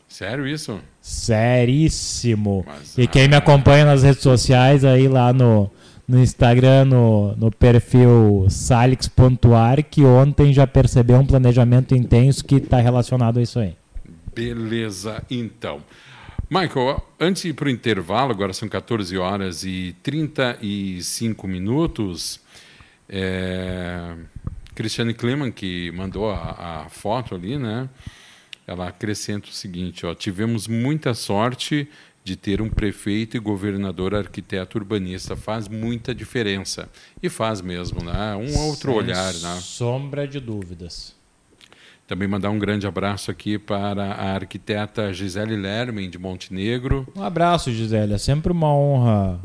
[0.06, 0.78] Sério isso?
[1.00, 2.66] Seríssimo.
[2.68, 3.38] Mas, E quem me ah.
[3.38, 5.72] acompanha nas redes sociais aí lá no,
[6.10, 12.80] no Instagram, no, no perfil salix.ar, que ontem já percebeu um planejamento intenso que está
[12.80, 13.76] relacionado a isso aí.
[14.34, 15.84] Beleza, então.
[16.50, 22.40] Michael, antes de ir para o intervalo, agora são 14 horas e 35 minutos.
[23.08, 24.16] É...
[24.74, 27.88] Cristiane Kleman, que mandou a, a, foto ali, né?
[28.66, 31.88] Ela acrescenta o seguinte: ó, tivemos muita sorte
[32.30, 35.36] de ter um prefeito e governador arquiteto urbanista.
[35.36, 36.88] Faz muita diferença.
[37.24, 38.36] E faz mesmo, né?
[38.36, 39.58] Um outro Sem olhar, né?
[39.60, 41.16] Sombra de dúvidas.
[42.06, 47.08] Também mandar um grande abraço aqui para a arquiteta Gisele Lermen, de Montenegro.
[47.16, 48.14] Um abraço, Gisele.
[48.14, 49.40] É sempre uma honra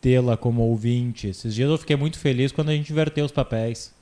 [0.00, 1.28] tê-la como ouvinte.
[1.28, 3.94] Esses dias eu fiquei muito feliz quando a gente inverteu os papéis.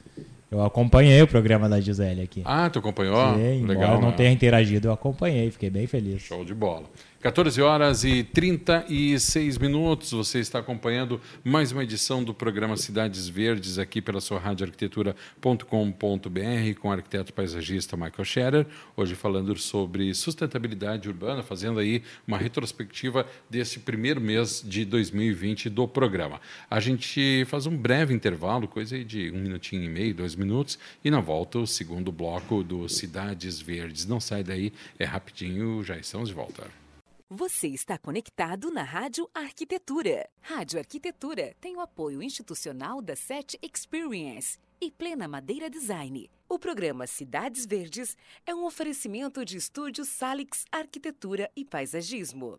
[0.50, 2.42] Eu acompanhei o programa da Gisele aqui.
[2.44, 3.34] Ah, tu acompanhou?
[3.34, 4.00] Sim, Legal.
[4.00, 4.16] não né?
[4.16, 6.22] tenha interagido, eu acompanhei, fiquei bem feliz.
[6.22, 6.84] Show de bola.
[7.20, 10.12] 14 horas e 36 minutos.
[10.12, 16.80] Você está acompanhando mais uma edição do programa Cidades Verdes aqui pela sua rádio arquitetura.com.br
[16.80, 18.66] com o arquiteto paisagista Michael Scherer.
[18.96, 25.88] Hoje falando sobre sustentabilidade urbana, fazendo aí uma retrospectiva desse primeiro mês de 2020 do
[25.88, 26.40] programa.
[26.70, 30.78] A gente faz um breve intervalo, coisa aí de um minutinho e meio, dois minutos,
[31.04, 34.06] e na volta o segundo bloco do Cidades Verdes.
[34.06, 36.87] Não sai daí, é rapidinho, já estamos de volta.
[37.30, 40.26] Você está conectado na Rádio Arquitetura.
[40.40, 46.30] Rádio Arquitetura tem o apoio institucional da SET Experience e Plena Madeira Design.
[46.48, 52.58] O programa Cidades Verdes é um oferecimento de estúdios Salix Arquitetura e Paisagismo.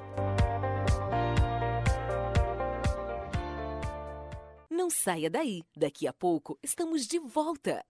[4.70, 7.84] Não saia daí, daqui a pouco estamos de volta.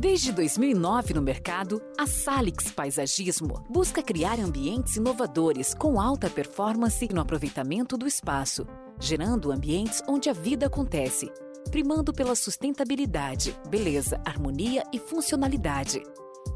[0.00, 7.20] Desde 2009 no mercado, a Salix Paisagismo busca criar ambientes inovadores com alta performance no
[7.20, 8.66] aproveitamento do espaço,
[9.00, 11.32] gerando ambientes onde a vida acontece,
[11.70, 16.02] primando pela sustentabilidade, beleza, harmonia e funcionalidade.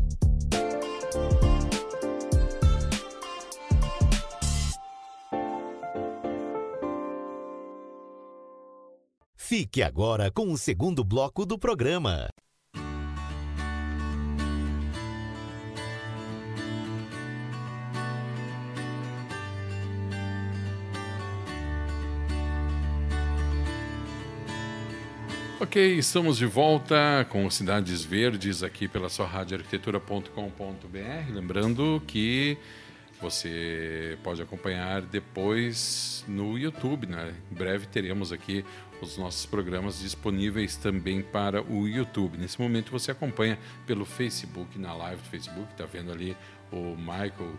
[9.58, 12.28] Fique agora com o segundo bloco do programa.
[25.58, 31.32] Ok, estamos de volta com Cidades Verdes aqui pela sua rádio arquitetura.com.br.
[31.32, 32.58] Lembrando que
[33.20, 37.34] você pode acompanhar depois no YouTube, né?
[37.50, 38.64] Em breve teremos aqui
[39.00, 42.38] os nossos programas disponíveis também para o YouTube.
[42.38, 46.36] Nesse momento você acompanha pelo Facebook, na live do Facebook, está vendo ali
[46.72, 47.54] o Michael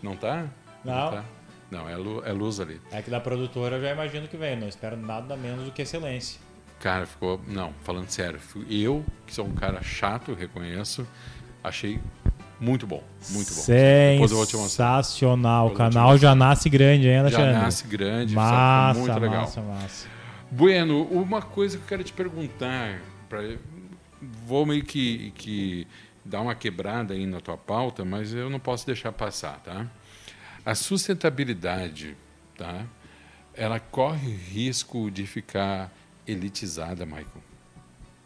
[0.00, 0.46] Não tá?
[0.85, 1.11] Não.
[1.11, 1.24] tá.
[1.70, 2.81] Não, é, lu- é luz ali.
[2.92, 4.57] É que da produtora eu já imagino que vem.
[4.57, 6.40] Não espero nada menos do que excelência.
[6.81, 7.40] Cara, ficou.
[7.48, 11.07] Não, falando sério, eu, que sou um cara chato, reconheço,
[11.62, 11.98] achei
[12.61, 13.03] muito bom.
[13.31, 14.44] Muito bom.
[14.46, 15.68] Sensacional.
[15.68, 17.53] O canal já nasce grande, hein, Já Alexandre?
[17.53, 19.40] nasce grande, Massa, muito legal.
[19.42, 20.07] massa, massa.
[20.50, 23.40] Bueno, uma coisa que eu quero te perguntar, pra,
[24.46, 25.87] vou meio que, que
[26.24, 29.87] dar uma quebrada aí na tua pauta, mas eu não posso deixar passar, tá?
[30.64, 32.16] A sustentabilidade,
[32.57, 32.87] tá?
[33.55, 35.92] Ela corre risco de ficar
[36.27, 37.42] elitizada, Michael?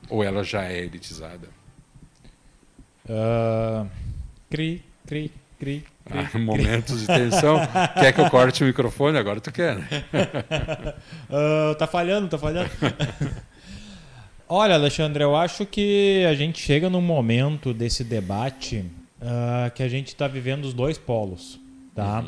[0.09, 1.49] Ou ela já é elitizada?
[3.09, 3.87] Ah,
[4.51, 5.85] cri, cri, cri.
[6.07, 6.29] cri.
[6.35, 7.59] Ah, momentos de tensão.
[7.99, 9.19] Quer que eu corte o microfone?
[9.19, 9.79] Agora tu quer.
[11.31, 12.71] Ah, tá falhando, tá falhando.
[14.49, 18.83] Olha, Alexandre, eu acho que a gente chega num momento desse debate
[19.21, 21.61] ah, que a gente está vivendo os dois polos,
[21.99, 22.25] tá?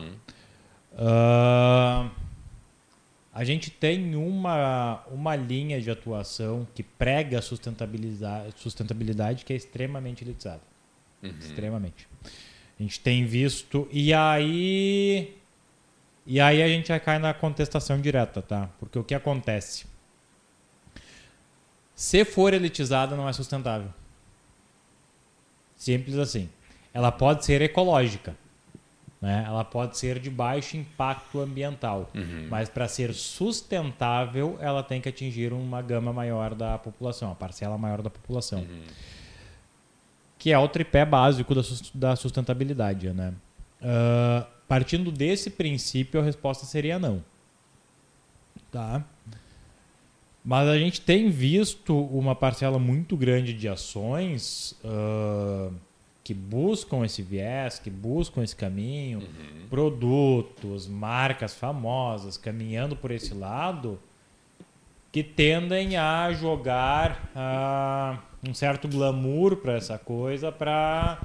[0.96, 2.10] Ah,
[3.32, 9.56] a gente tem uma, uma linha de atuação que prega a sustentabilidade, sustentabilidade que é
[9.56, 10.62] extremamente elitizada.
[11.22, 12.08] Extremamente.
[12.78, 13.88] A gente tem visto.
[13.92, 15.36] E aí.
[16.26, 18.68] E aí a gente já cai na contestação direta, tá?
[18.78, 19.86] Porque o que acontece?
[21.94, 23.92] Se for elitizada, não é sustentável.
[25.76, 26.48] Simples assim.
[26.92, 28.36] Ela pode ser ecológica.
[29.20, 29.44] Né?
[29.46, 32.10] Ela pode ser de baixo impacto ambiental.
[32.48, 37.76] Mas para ser sustentável, ela tem que atingir uma gama maior da população, uma parcela
[37.76, 38.66] maior da população.
[40.38, 43.12] Que é o tripé básico da sus- da sustentabilidade.
[43.12, 43.34] Né?
[43.82, 47.22] Ah, partindo desse princípio, a resposta seria não.
[48.72, 49.04] Tá?
[50.42, 55.70] Mas a gente tem visto uma parcela muito grande de ações ah,
[56.22, 59.22] que buscam esse viés, que buscam esse caminho,
[59.68, 63.98] produtos, marcas famosas caminhando por esse lado,
[65.10, 71.18] que tendem a jogar ah, um certo glamour para essa coisa para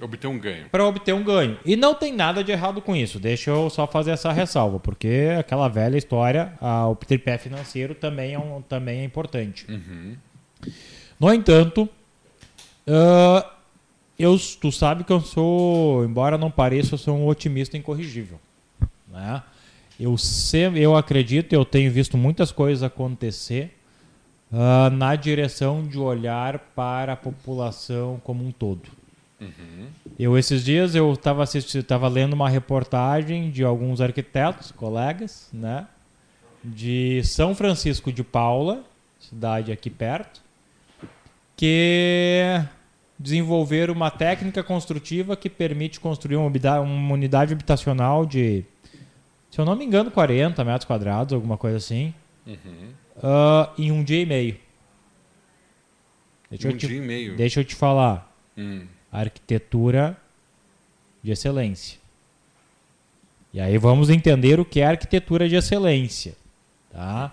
[0.00, 0.68] Obter um ganho.
[0.68, 1.58] para obter um ganho.
[1.64, 3.18] E não tem nada de errado com isso.
[3.18, 8.34] Deixa eu só fazer essa ressalva, porque aquela velha história, a, o tripé financeiro também
[8.34, 9.66] é, um, também é importante.
[11.20, 11.88] No entanto,
[12.86, 13.51] ah,
[14.22, 18.38] eu, tu sabe que eu sou, embora não pareça, eu sou um otimista incorrigível.
[19.08, 19.42] Né?
[19.98, 23.76] Eu, sempre, eu acredito, eu tenho visto muitas coisas acontecer
[24.52, 28.88] ah, na direção de olhar para a população como um todo.
[30.16, 35.88] Eu esses dias eu estava estava lendo uma reportagem de alguns arquitetos, colegas, né,
[36.62, 38.84] de São Francisco de Paula,
[39.18, 40.40] cidade aqui perto,
[41.56, 42.64] que
[43.22, 48.64] desenvolveram uma técnica construtiva que permite construir uma unidade, uma unidade habitacional de,
[49.50, 52.12] se eu não me engano, 40 metros quadrados, alguma coisa assim,
[53.22, 54.56] ah, em um dia e meio.
[56.50, 57.36] Deixa, Um te, dia e meio.
[57.36, 58.84] deixa eu te falar Hum.
[59.10, 60.16] arquitetura
[61.22, 61.98] de excelência.
[63.54, 66.34] E aí vamos entender o que é arquitetura de excelência,
[66.90, 67.32] tá?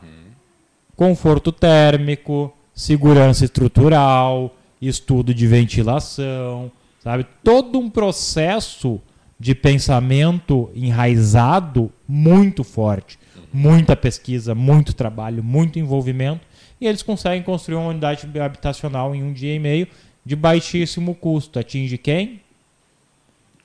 [0.96, 4.56] Conforto térmico, segurança estrutural,
[4.88, 7.26] estudo de ventilação, sabe?
[7.44, 9.02] Todo um processo
[9.40, 13.18] de pensamento enraizado muito forte,
[13.54, 16.42] muita pesquisa, muito trabalho, muito envolvimento,
[16.80, 19.88] e eles conseguem construir uma unidade habitacional em um dia e meio
[20.26, 21.58] de baixíssimo custo.
[21.60, 22.42] Atinge quem?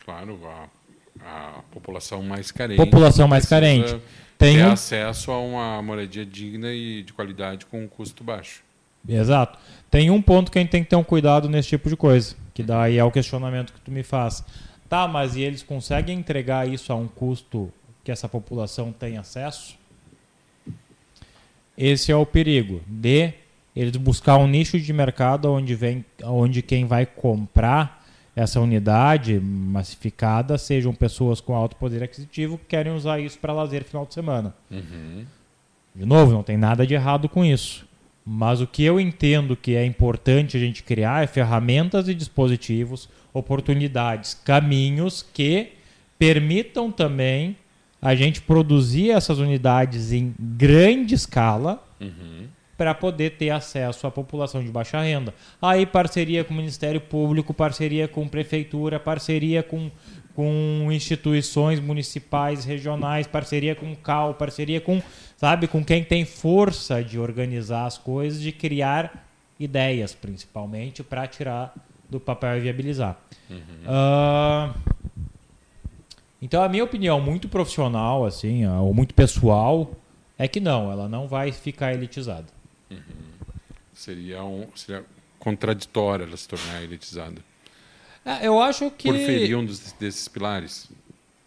[0.04, 0.38] Claro,
[1.24, 2.76] a, a população mais carente.
[2.76, 3.96] População mais carente.
[4.36, 8.62] Tem ter um- acesso a uma moradia digna e de qualidade com um custo baixo.
[9.08, 9.58] Exato.
[9.94, 12.34] Tem um ponto que a gente tem que ter um cuidado nesse tipo de coisa,
[12.52, 14.44] que daí é o questionamento que tu me faz.
[14.88, 17.72] Tá, mas e eles conseguem entregar isso a um custo
[18.02, 19.78] que essa população tem acesso?
[21.78, 23.34] Esse é o perigo de
[23.76, 30.58] eles buscar um nicho de mercado onde vem, onde quem vai comprar essa unidade massificada
[30.58, 34.56] sejam pessoas com alto poder aquisitivo que querem usar isso para lazer final de semana.
[34.68, 35.24] Uhum.
[35.94, 37.86] De novo, não tem nada de errado com isso.
[38.24, 43.08] Mas o que eu entendo que é importante a gente criar é ferramentas e dispositivos,
[43.32, 45.72] oportunidades, caminhos que
[46.18, 47.56] permitam também
[48.00, 52.46] a gente produzir essas unidades em grande escala Uhum.
[52.76, 55.32] para poder ter acesso à população de baixa renda.
[55.62, 59.90] Aí parceria com o Ministério Público, parceria com prefeitura, parceria com,
[60.34, 65.00] com instituições municipais, regionais, parceria com o CAL, parceria com,
[65.44, 69.28] sabe, com quem tem força de organizar as coisas, de criar
[69.60, 71.74] ideias, principalmente, para tirar
[72.08, 73.20] do papel e viabilizar.
[73.86, 74.72] Ah,
[76.40, 79.94] então, a minha opinião, muito profissional, assim, ah, ou muito pessoal,
[80.38, 82.46] é que não, ela não vai ficar elitizada.
[83.92, 85.04] Seria, um, seria
[85.38, 87.42] contraditório ela se tornar elitizada.
[88.24, 90.90] É, eu acho que Por ferir um dos, desses pilares.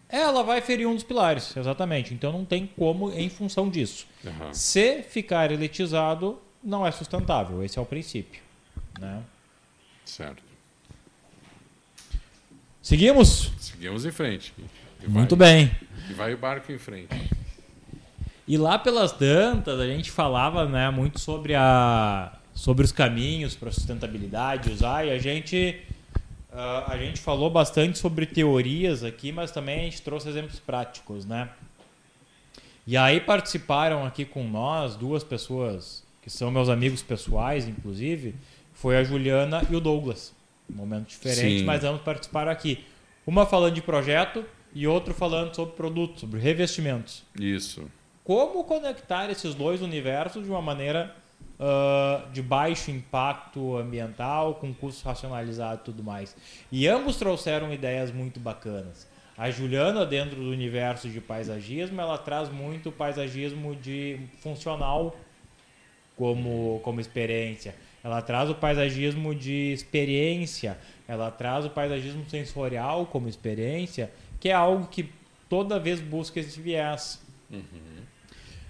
[0.08, 2.14] Ela vai ferir um dos pilares, exatamente.
[2.14, 4.06] Então não tem como em função disso.
[4.26, 4.52] Aham.
[4.52, 7.62] Se ficar elitizado, não é sustentável.
[7.62, 8.40] Esse é o princípio.
[8.98, 9.22] Né?
[10.04, 10.42] Certo.
[12.80, 13.52] Seguimos?
[13.58, 14.54] Seguimos em frente.
[15.02, 15.76] E Muito vai, bem.
[16.08, 17.08] E vai o barco em frente.
[18.46, 23.70] E lá pelas tantas, a gente falava né, muito sobre, a, sobre os caminhos para
[23.70, 25.82] sustentabilidade, usar, e a gente,
[26.52, 31.24] ah, a gente falou bastante sobre teorias aqui, mas também a gente trouxe exemplos práticos,
[31.24, 31.50] né?
[32.86, 38.34] E aí participaram aqui com nós duas pessoas que são meus amigos pessoais, inclusive,
[38.72, 40.34] foi a Juliana e o Douglas.
[40.70, 41.64] Um momento diferente, Sim.
[41.64, 42.84] mas ambos participaram aqui.
[43.26, 44.44] Uma falando de projeto
[44.74, 47.90] e outro falando sobre produto, sobre revestimentos Isso.
[48.24, 51.14] como conectar esses dois universos de uma maneira
[51.60, 56.36] ah, de baixo impacto ambiental, com custo racionalizado e tudo mais.
[56.70, 59.08] E ambos trouxeram ideias muito bacanas.
[59.36, 65.16] A Juliana, dentro do universo de paisagismo, ela traz muito paisagismo de funcional
[66.16, 67.74] como, como experiência.
[68.02, 74.52] Ela traz o paisagismo de experiência, ela traz o paisagismo sensorial como experiência, que é
[74.52, 75.10] algo que
[75.48, 77.20] toda vez busca esse viés.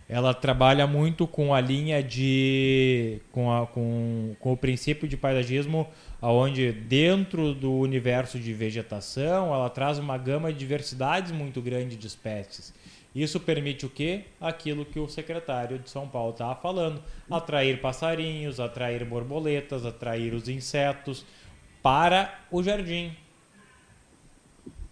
[0.09, 3.21] Ela trabalha muito com a linha de.
[3.31, 5.87] com, a- com, com o princípio de paisagismo,
[6.23, 12.07] onde dentro do universo de vegetação ela traz uma gama de diversidades muito grande de
[12.07, 12.73] espécies.
[13.15, 14.23] Isso permite o quê?
[14.41, 20.49] Aquilo que o secretário de São Paulo estava falando: atrair passarinhos, atrair borboletas, atrair os
[20.49, 21.27] insetos
[21.83, 23.13] para o jardim.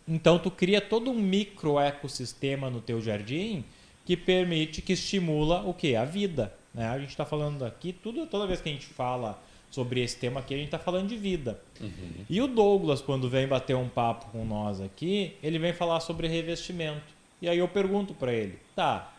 [0.06, 3.64] Então tu cria todo um micro ecossistema no teu jardim
[4.07, 5.96] que permite, que estimula o que?
[5.96, 6.54] A vida.
[6.72, 6.88] Né?
[6.88, 9.38] A gente está falando aqui, tudo, toda vez que a gente fala
[9.68, 11.61] sobre esse tema aqui, a gente está falando de vida.
[12.30, 16.28] E o Douglas, quando vem bater um papo com nós aqui, ele vem falar sobre
[16.28, 17.16] revestimento.
[17.42, 19.12] E aí eu pergunto para ele, tá,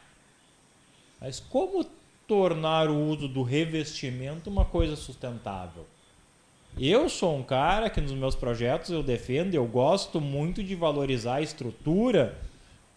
[1.19, 1.85] mas como
[2.25, 5.85] tornar o uso do revestimento uma coisa sustentável?
[6.79, 11.35] Eu sou um cara que nos meus projetos eu defendo, eu gosto muito de valorizar
[11.35, 12.37] a estrutura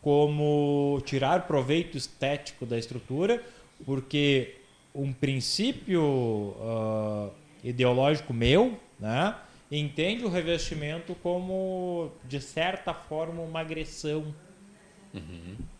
[0.03, 3.43] como tirar proveito estético da estrutura,
[3.85, 4.57] porque
[4.95, 7.29] um princípio ah,
[7.63, 9.35] ideológico meu, né,
[9.71, 14.35] entende o revestimento como de certa forma uma agressão,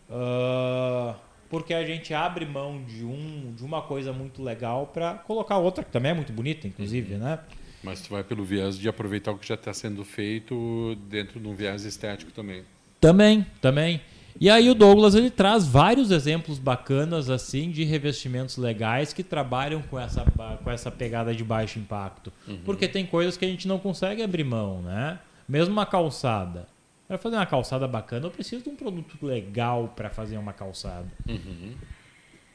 [0.09, 1.15] Ah,
[1.49, 5.83] porque a gente abre mão de um de uma coisa muito legal para colocar outra
[5.83, 7.39] que também é muito bonita, inclusive, né?
[7.83, 11.47] Mas tu vai pelo viés de aproveitar o que já está sendo feito dentro de
[11.47, 12.63] um viés estético também.
[12.99, 14.01] Também, também.
[14.39, 19.81] E aí o Douglas ele traz vários exemplos bacanas assim de revestimentos legais que trabalham
[19.81, 20.23] com essa,
[20.63, 22.31] com essa pegada de baixo impacto.
[22.65, 25.19] Porque tem coisas que a gente não consegue abrir mão, né?
[25.47, 26.67] Mesmo uma calçada.
[27.07, 31.07] Para fazer uma calçada bacana, eu preciso de um produto legal para fazer uma calçada.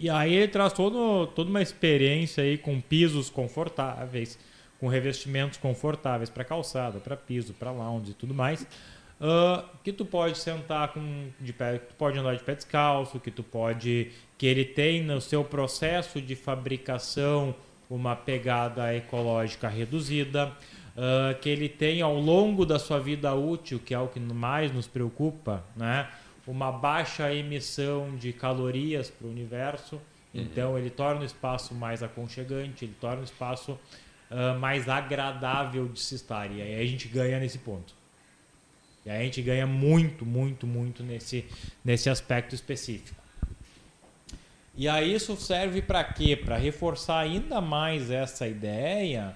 [0.00, 4.38] E aí ele traz todo, toda uma experiência aí com pisos confortáveis,
[4.78, 8.66] com revestimentos confortáveis para calçada, para piso, para lounge e tudo mais.
[9.20, 13.18] Ah, que tu pode sentar com de pé, que tu pode andar de pé descalço,
[13.18, 17.54] que tu pode que ele tem no seu processo de fabricação
[17.88, 20.52] uma pegada ecológica reduzida,
[20.96, 24.72] ah, que ele tem ao longo da sua vida útil, que é o que mais
[24.72, 26.08] nos preocupa, né?
[26.46, 30.00] Uma baixa emissão de calorias para o universo.
[30.32, 33.78] Então ele torna o espaço mais aconchegante, ele torna o espaço
[34.30, 36.50] ah, mais agradável de se estar.
[36.52, 37.94] E aí a gente ganha nesse ponto.
[39.06, 41.44] E a gente ganha muito, muito, muito nesse,
[41.84, 43.22] nesse aspecto específico.
[44.74, 46.36] E aí isso serve para quê?
[46.36, 49.34] Para reforçar ainda mais essa ideia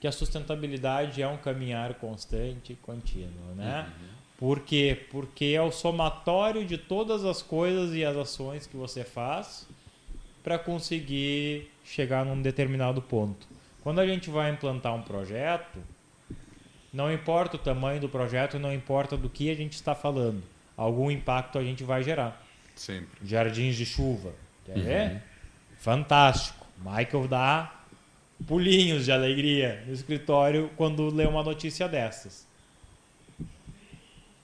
[0.00, 3.90] que a sustentabilidade é um caminhar constante e contínuo, né?
[4.38, 5.06] Por quê?
[5.10, 9.66] Porque é o somatório de todas as coisas e as ações que você faz
[10.44, 13.48] para conseguir chegar num determinado ponto.
[13.82, 15.80] Quando a gente vai implantar um projeto,
[16.92, 20.42] não importa o tamanho do projeto, não importa do que a gente está falando,
[20.76, 22.42] algum impacto a gente vai gerar.
[22.74, 23.08] Sempre.
[23.26, 24.32] Jardins de chuva,
[24.64, 25.22] quer ver?
[25.78, 26.66] Fantástico.
[26.78, 27.78] Michael dá
[28.46, 32.46] pulinhos de alegria no escritório quando lê uma notícia dessas.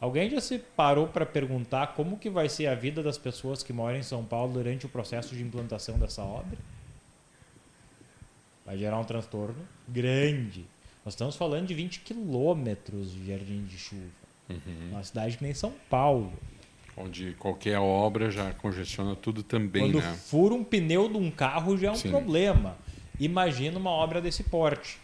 [0.01, 3.73] Alguém já se parou para perguntar como que vai ser a vida das pessoas que
[3.73, 6.59] moram em São Paulo durante o processo de implantação dessa obra?
[8.67, 10.67] Vai gerar um transtorno grande.
[11.05, 14.25] Nós estamos falando de 20 quilômetros de jardim de chuva.
[14.91, 16.33] Uma cidade que nem São Paulo.
[16.97, 20.15] Onde qualquer obra já congestiona tudo também, Quando né?
[20.15, 22.11] fura um pneu de um carro já é um Sim.
[22.11, 22.77] problema.
[23.19, 24.99] Imagina uma obra desse porte.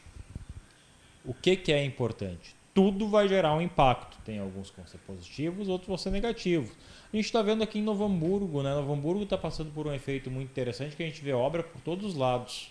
[1.25, 2.55] O que, que é importante?
[2.73, 4.17] Tudo vai gerar um impacto.
[4.25, 6.71] Tem alguns que vão ser positivos, outros vão ser negativos.
[7.13, 8.73] A gente está vendo aqui em Novo Hamburgo, né?
[8.75, 11.81] Novo Hamburgo está passando por um efeito muito interessante que a gente vê obra por
[11.83, 12.71] todos os lados.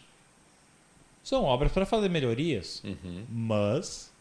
[1.30, 3.24] São obras para fazer melhorias, Uhum.
[3.30, 4.12] mas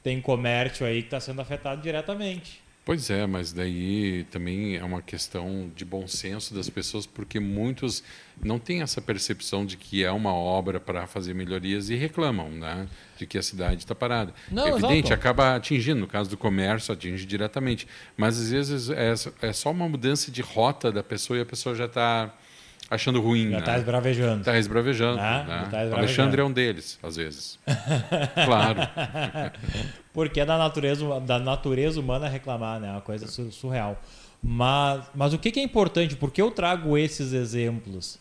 [0.00, 2.62] tem comércio aí que está sendo afetado diretamente.
[2.84, 8.02] Pois é, mas daí também é uma questão de bom senso das pessoas, porque muitos
[8.40, 12.86] não têm essa percepção de que é uma obra para fazer melhorias e reclamam, né?
[13.18, 14.32] De que a cidade está parada.
[14.52, 15.14] Não, Evidente, exato.
[15.14, 17.88] acaba atingindo, no caso do comércio, atinge diretamente.
[18.16, 21.74] Mas às vezes é, é só uma mudança de rota da pessoa e a pessoa
[21.74, 22.32] já está
[22.90, 23.44] achando ruim.
[23.44, 23.58] Já né?
[23.60, 24.40] está esbravejando.
[24.40, 25.20] Está esbravejando.
[25.20, 25.44] Ah, né?
[25.46, 25.96] já tá esbravejando.
[25.96, 27.58] Alexandre é um deles, às vezes.
[28.44, 28.80] claro.
[30.12, 32.88] Porque é da natureza, da natureza humana reclamar, né?
[32.88, 34.00] É uma coisa su- surreal.
[34.42, 36.16] Mas, mas o que, que é importante?
[36.16, 38.18] Por que eu trago esses exemplos?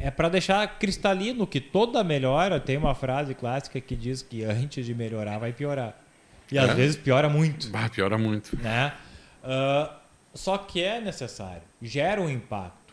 [0.00, 4.84] É, para deixar cristalino que toda melhora tem uma frase clássica que diz que antes
[4.84, 5.98] de melhorar vai piorar.
[6.52, 6.74] E às É?
[6.74, 8.54] vezes piora muito, Bah, piora muito.
[8.60, 8.92] né?
[9.42, 9.96] Ah,
[10.34, 11.62] só que é necessário.
[11.80, 12.83] Gera um impacto.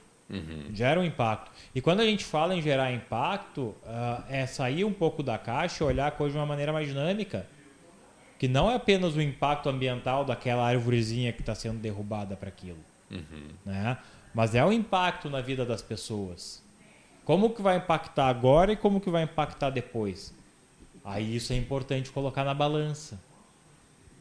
[0.74, 1.52] Gera um impacto.
[1.76, 5.84] E quando a gente fala em gerar impacto, ah, é sair um pouco da caixa
[5.84, 7.46] e olhar a coisa de uma maneira mais dinâmica.
[8.40, 12.80] Que não é apenas o impacto ambiental daquela árvorezinha que está sendo derrubada para aquilo.
[13.66, 13.98] Né?
[14.34, 16.64] Mas é o impacto na vida das pessoas.
[17.26, 20.34] Como que vai impactar agora e como que vai impactar depois?
[21.04, 23.20] Aí isso é importante colocar na balança.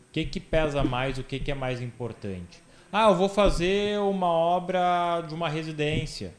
[0.09, 2.61] O que, que pesa mais, o que, que é mais importante?
[2.93, 6.34] Ah, eu vou fazer uma obra de uma residência.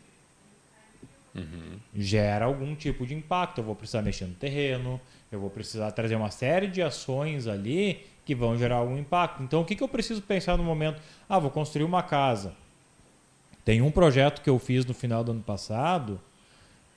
[1.95, 3.59] Gera algum tipo de impacto.
[3.59, 4.99] Eu vou precisar mexer no terreno,
[5.31, 9.41] eu vou precisar trazer uma série de ações ali que vão gerar algum impacto.
[9.41, 11.01] Então, o que, que eu preciso pensar no momento?
[11.27, 12.53] Ah, vou construir uma casa.
[13.63, 16.19] Tem um projeto que eu fiz no final do ano passado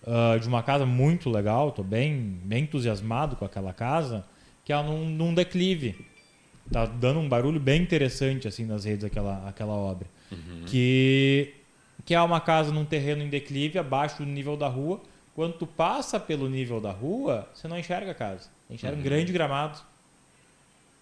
[0.06, 4.24] ah, de uma casa muito legal, estou bem, bem entusiasmado com aquela casa,
[4.64, 5.96] que é num, num declive.
[6.72, 10.06] Tá dando um barulho bem interessante assim nas redes aquela, aquela obra.
[10.66, 11.54] Que,
[12.04, 15.00] que é uma casa num terreno em declive, abaixo do nível da rua.
[15.34, 18.48] Quando tu passa pelo nível da rua, você não enxerga a casa.
[18.70, 19.78] Enxerga um grande gramado.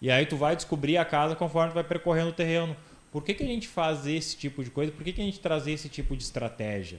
[0.01, 2.77] E aí tu vai descobrir a casa conforme tu vai percorrendo o terreno.
[3.13, 4.91] Por que, que a gente faz esse tipo de coisa?
[4.91, 6.99] Por que, que a gente traz esse tipo de estratégia?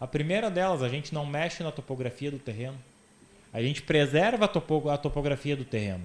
[0.00, 2.76] A primeira delas, a gente não mexe na topografia do terreno.
[3.52, 6.04] A gente preserva a, topo- a topografia do terreno.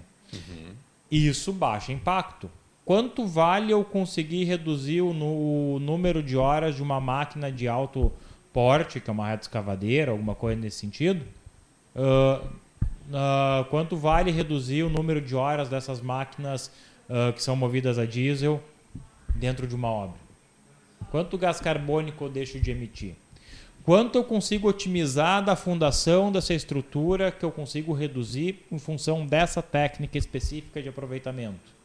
[1.16, 2.50] Isso baixa impacto.
[2.84, 7.68] Quanto vale eu conseguir reduzir o, nu- o número de horas de uma máquina de
[7.68, 8.12] alto
[8.54, 11.26] porte, que é uma reta escavadeira, alguma coisa nesse sentido?
[11.96, 12.42] Ah,
[13.14, 16.70] ah, quanto vale reduzir o número de horas dessas máquinas
[17.10, 18.62] ah, que são movidas a diesel
[19.36, 20.18] dentro de uma obra?
[21.12, 23.16] Quanto gás carbônico eu deixo de emitir?
[23.86, 29.62] Quanto eu consigo otimizar da fundação dessa estrutura que eu consigo reduzir em função dessa
[29.62, 31.76] técnica específica de aproveitamento?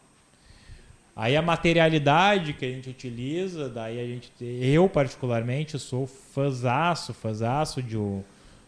[1.14, 7.82] Aí a materialidade que a gente utiliza, daí a gente, eu particularmente sou fãzaço, fãzaço
[7.82, 7.98] de,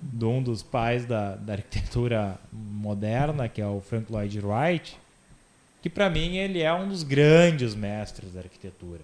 [0.03, 4.99] de um dos pais da, da arquitetura moderna, que é o Frank Lloyd Wright,
[5.81, 9.01] que para mim ele é um dos grandes mestres da arquitetura.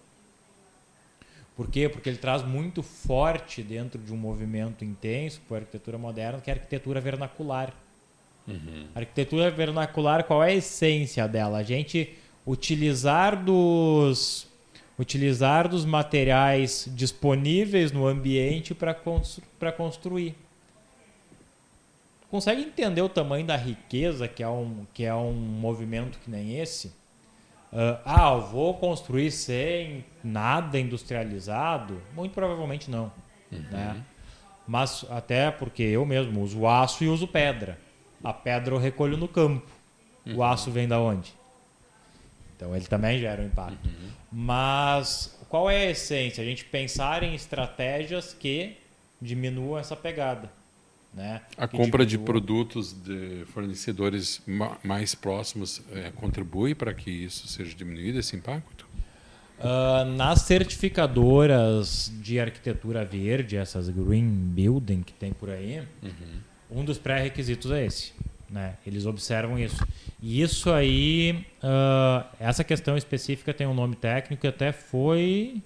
[1.59, 1.89] Por quê?
[1.89, 6.53] Porque ele traz muito forte dentro de um movimento intenso a arquitetura moderna, que é
[6.53, 7.75] a arquitetura vernacular.
[8.95, 11.59] A arquitetura vernacular, qual é a essência dela?
[11.59, 14.47] A gente utilizar dos
[14.97, 19.43] utilizar dos materiais disponíveis no ambiente para constru
[19.77, 20.37] construir.
[22.31, 26.61] Consegue entender o tamanho da riqueza que é um, que é um movimento que nem
[26.61, 26.93] esse?
[27.73, 32.01] Ah, ah, eu vou construir sem nada industrializado?
[32.15, 33.13] Muito provavelmente não.
[33.51, 34.03] Né?
[34.67, 37.79] Mas até porque eu mesmo uso aço e uso pedra.
[38.23, 39.67] A pedra eu recolho no campo.
[40.27, 41.33] O aço vem da onde?
[42.55, 43.89] Então ele também gera um impacto.
[44.31, 46.43] Mas qual é a essência?
[46.43, 48.77] A gente pensar em estratégias que
[49.21, 50.51] diminuam essa pegada.
[51.15, 51.41] Né?
[51.57, 57.49] A Que compra de produtos de fornecedores ma- mais próximos eh, contribui para que isso
[57.49, 58.87] seja diminuído, esse impacto?
[59.59, 65.83] Ah, nas certificadoras de arquitetura verde, essas Green Building que tem por aí,
[66.71, 68.13] um dos pré-requisitos é esse.
[68.51, 68.75] Né?
[68.87, 69.85] Eles observam isso.
[70.23, 75.61] E isso aí, ah, essa questão específica tem um nome técnico e até foi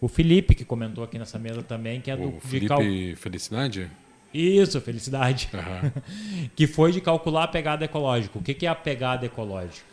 [0.00, 2.80] o Felipe que comentou aqui nessa mesa também, que é do o de cal...
[2.80, 3.90] Felipe Felicidade?
[4.32, 5.48] Isso, felicidade.
[5.54, 5.92] Aham.
[6.54, 8.38] que foi de calcular a pegada ecológica.
[8.38, 9.86] O que, que é a pegada ecológica?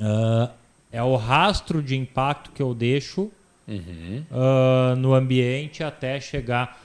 [0.00, 0.50] Ah,
[0.90, 3.30] é o rastro de impacto que eu deixo
[3.68, 4.24] Uhum.
[4.30, 6.80] ah, no ambiente até chegar.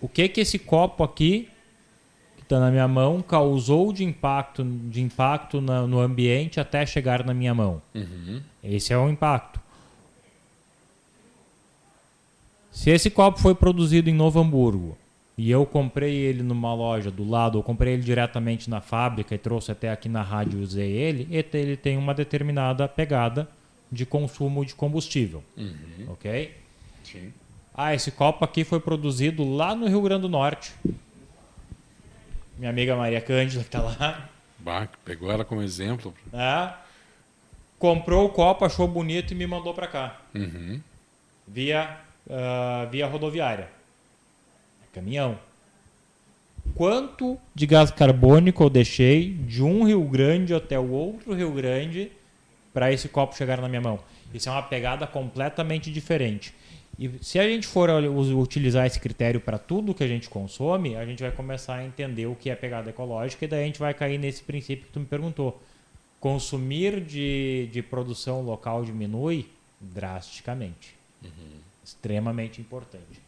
[0.00, 1.48] O que que esse copo aqui
[2.36, 7.24] que está na minha mão causou de impacto, de impacto na- no ambiente até chegar
[7.24, 7.82] na minha mão?
[7.94, 8.40] Uhum.
[8.62, 9.58] Esse é o impacto.
[12.70, 14.96] Se esse copo foi produzido em Novo Hamburgo
[15.42, 19.38] e eu comprei ele numa loja do lado, ou comprei ele diretamente na fábrica e
[19.38, 23.48] trouxe até aqui na rádio e usei ele, ele tem uma determinada pegada
[23.90, 25.42] de consumo de combustível.
[26.08, 26.54] Ok?
[27.04, 27.32] Sim.
[27.74, 30.72] Ah, esse copo aqui foi produzido lá no Rio Grande do Norte.
[32.58, 34.28] Minha amiga Maria Cândida, que está lá,
[34.58, 36.12] Bah, pegou ela como exemplo.
[36.30, 36.74] né?
[37.78, 40.20] comprou o copo, achou bonito e me mandou para cá.
[40.34, 40.78] Uhum.
[41.48, 41.96] via,
[42.28, 43.68] ah, via rodoviária.
[44.92, 45.38] Caminhão.
[46.74, 52.10] Quanto de gás carbônico eu deixei de um Rio Grande até o outro Rio Grande
[52.72, 53.98] para esse copo chegar na minha mão?
[54.32, 56.54] Isso é uma pegada completamente diferente.
[56.98, 61.06] E se a gente for utilizar esse critério para tudo que a gente consome, a
[61.06, 63.94] gente vai começar a entender o que é pegada ecológica e daí a gente vai
[63.94, 65.60] cair nesse princípio que tu me perguntou.
[66.20, 69.48] Consumir de, de produção local diminui
[69.80, 71.00] drasticamente
[71.90, 73.20] extremamente importante.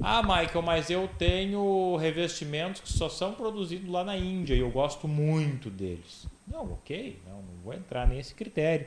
[0.00, 4.70] Ah, Michael, mas eu tenho revestimentos que só são produzidos lá na Índia e eu
[4.70, 6.26] gosto muito deles.
[6.46, 8.86] Não, ok, não, não vou entrar nesse critério.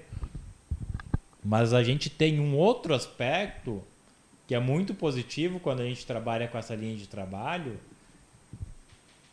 [1.44, 3.84] Mas a gente tem um outro aspecto
[4.48, 7.80] que é muito positivo quando a gente trabalha com essa linha de trabalho,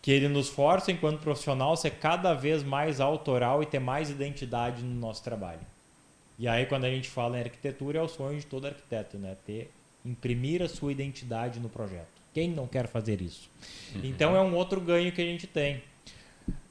[0.00, 4.82] que ele nos força, enquanto profissional, ser cada vez mais autoral e ter mais identidade
[4.82, 5.60] no nosso trabalho.
[6.38, 9.36] E aí, quando a gente fala em arquitetura, é o sonho de todo arquiteto, né?
[9.44, 9.70] Ter,
[10.04, 12.06] imprimir a sua identidade no projeto.
[12.34, 13.48] Quem não quer fazer isso?
[14.02, 15.82] Então, é um outro ganho que a gente tem.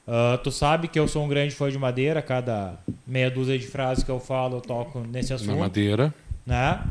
[0.06, 3.66] Ah, tu sabe que eu sou um grande fã de madeira, cada meia dúzia de
[3.66, 5.58] frases que eu falo, eu toco nesse Na assunto.
[5.58, 6.14] madeira.
[6.46, 6.82] Né?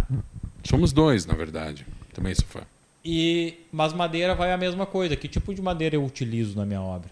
[0.64, 1.84] Somos dois, na verdade.
[2.14, 2.62] Também sou fã.
[3.04, 5.16] E, mas madeira vai a mesma coisa.
[5.16, 7.10] Que tipo de madeira eu utilizo na minha obra?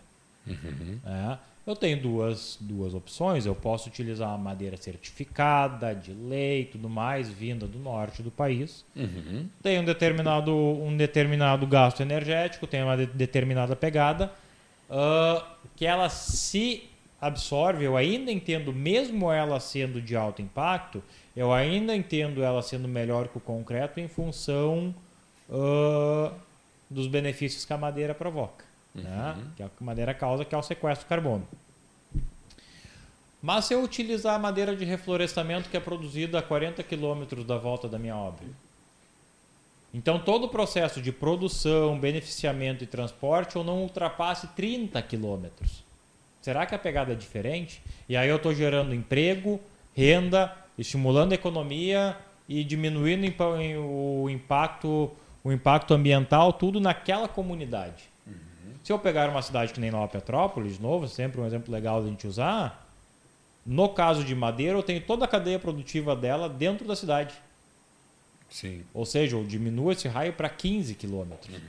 [0.47, 3.45] É, eu tenho duas, duas opções.
[3.45, 8.29] Eu posso utilizar uma madeira certificada, de lei e tudo mais, vinda do norte do
[8.29, 8.85] país.
[8.95, 9.47] Uhum.
[9.63, 14.31] Tem um determinado, um determinado gasto energético, tem uma de- determinada pegada,
[14.89, 15.43] ah,
[15.75, 16.83] que ela se
[17.19, 21.01] absorve, eu ainda entendo, mesmo ela sendo de alto impacto,
[21.35, 24.93] eu ainda entendo ela sendo melhor que o concreto em função
[25.49, 26.31] ah,
[26.89, 28.65] dos benefícios que a madeira provoca.
[28.95, 29.37] Né?
[29.55, 31.45] Que a madeira causa, que é o sequestro de carbono.
[33.41, 37.57] Mas se eu utilizar a madeira de reflorestamento que é produzida a 40 quilômetros da
[37.57, 38.45] volta da minha obra,
[39.93, 45.83] então todo o processo de produção, beneficiamento e transporte eu não ultrapasse 30 quilômetros.
[46.41, 47.81] Será que a pegada é diferente?
[48.09, 49.59] E aí eu estou gerando emprego,
[49.95, 52.17] renda, estimulando a economia
[52.47, 53.31] e diminuindo
[53.79, 55.11] o impacto,
[55.43, 58.14] o impacto ambiental, tudo naquela comunidade.
[58.85, 62.01] Se eu pegar uma cidade que nem Nova Petrópolis, de novo, sempre um exemplo legal
[62.01, 62.87] de a gente usar,
[63.65, 67.33] no caso de Madeira, eu tenho toda a cadeia produtiva dela dentro da cidade.
[68.47, 68.83] Sim.
[68.93, 71.59] Ou seja, eu diminuo esse raio para 15 quilômetros.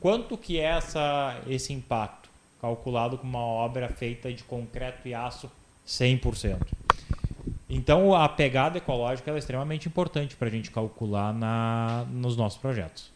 [0.00, 2.30] Quanto que é essa, esse impacto?
[2.58, 5.50] Calculado com uma obra feita de concreto e aço
[5.86, 6.58] 100%.
[7.68, 13.13] Então, a pegada ecológica é extremamente importante para a gente calcular na, nos nossos projetos.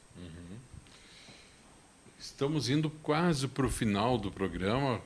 [2.28, 5.00] Estamos indo quase para o final do programa.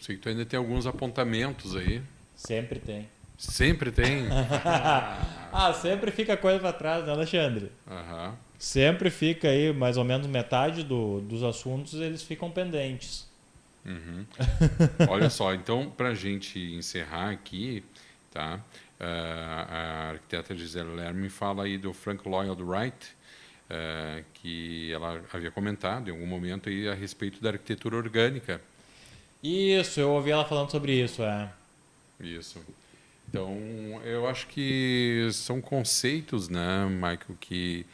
[0.00, 2.00] Sei que tu ainda tem alguns apontamentos aí.
[2.34, 3.08] Sempre tem.
[3.36, 4.28] Sempre tem.
[5.52, 7.72] ah, sempre fica coisa para trás, né, Alexandre?
[7.90, 8.34] Aham.
[8.58, 13.26] Sempre fica aí, mais ou menos metade do, dos assuntos, eles ficam pendentes.
[13.84, 14.24] Uhum.
[15.10, 17.82] Olha só, então, para a gente encerrar aqui,
[18.30, 18.60] tá?
[18.98, 23.16] Ah, a arquiteta Gisele Lerme fala aí do Frank Lloyd Wright,
[23.70, 28.60] é, que ela havia comentado em algum momento aí a respeito da arquitetura orgânica.
[29.42, 31.50] Isso, eu ouvi ela falando sobre isso, é.
[32.20, 32.60] Isso.
[33.28, 33.56] Então,
[34.04, 37.86] eu acho que são conceitos, né, Michael, que,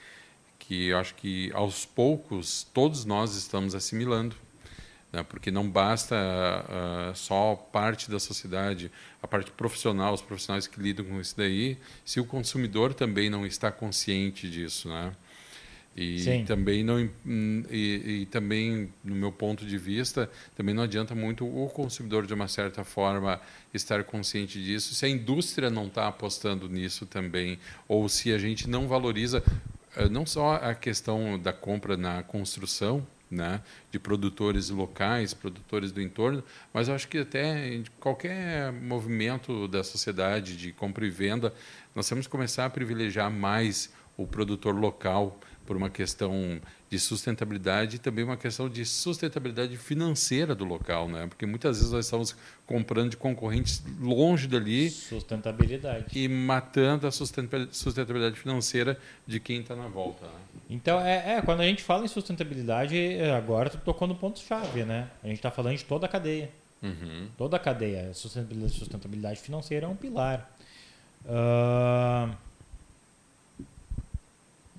[0.58, 4.34] que eu acho que aos poucos todos nós estamos assimilando.
[5.12, 8.90] Né, porque não basta uh, só parte da sociedade,
[9.22, 13.46] a parte profissional, os profissionais que lidam com isso daí, se o consumidor também não
[13.46, 15.12] está consciente disso, né?
[15.96, 16.44] E Sim.
[16.44, 21.46] também não hum, e, e, também no meu ponto de vista também não adianta muito
[21.46, 23.40] o consumidor de uma certa forma
[23.72, 28.68] estar consciente disso se a indústria não está apostando nisso também ou se a gente
[28.68, 29.42] não valoriza
[29.96, 36.00] eh, não só a questão da compra na construção né, de produtores locais, produtores do
[36.00, 41.52] entorno, mas acho que até qualquer movimento da sociedade de compra e venda,
[41.94, 47.96] nós temos que começar a privilegiar mais o produtor local, por uma questão de sustentabilidade
[47.96, 51.26] e também uma questão de sustentabilidade financeira do local, né?
[51.26, 54.88] Porque muitas vezes nós estamos comprando de concorrentes longe dali.
[54.90, 56.06] Sustentabilidade.
[56.16, 60.24] E matando a sustentabilidade financeira de quem está na volta.
[60.24, 60.32] Né?
[60.70, 62.96] Então, é, é, quando a gente fala em sustentabilidade,
[63.36, 65.10] agora tu tocou no ponto-chave, né?
[65.22, 66.50] A gente está falando de toda a cadeia.
[66.82, 67.28] Uhum.
[67.36, 68.14] Toda a cadeia.
[68.14, 70.48] Sustentabilidade, sustentabilidade financeira é um pilar.
[71.24, 72.45] Uh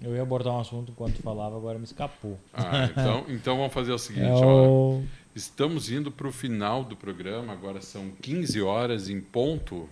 [0.01, 2.39] eu ia abordar um assunto enquanto falava, agora me escapou.
[2.53, 5.03] Ah, então, então vamos fazer o seguinte: é o...
[5.35, 9.89] estamos indo para o final do programa, agora são 15 horas em ponto.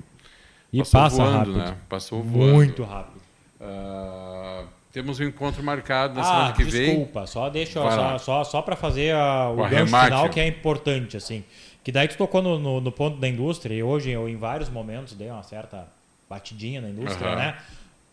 [0.71, 1.57] E Passou passa voando, rápido.
[1.57, 1.77] né?
[1.87, 2.53] Passou voando.
[2.53, 3.21] Muito rápido.
[3.61, 6.95] Uh, temos um encontro marcado na ah, semana que desculpa, vem.
[6.95, 10.47] Desculpa, só deixa só, só, só para fazer a, o, o gancho final que é
[10.47, 11.43] importante, assim.
[11.83, 14.69] Que daí tu tocou no, no, no, ponto da indústria, e hoje eu em vários
[14.69, 15.87] momentos dei uma certa
[16.29, 17.35] batidinha na indústria, uhum.
[17.35, 17.57] né?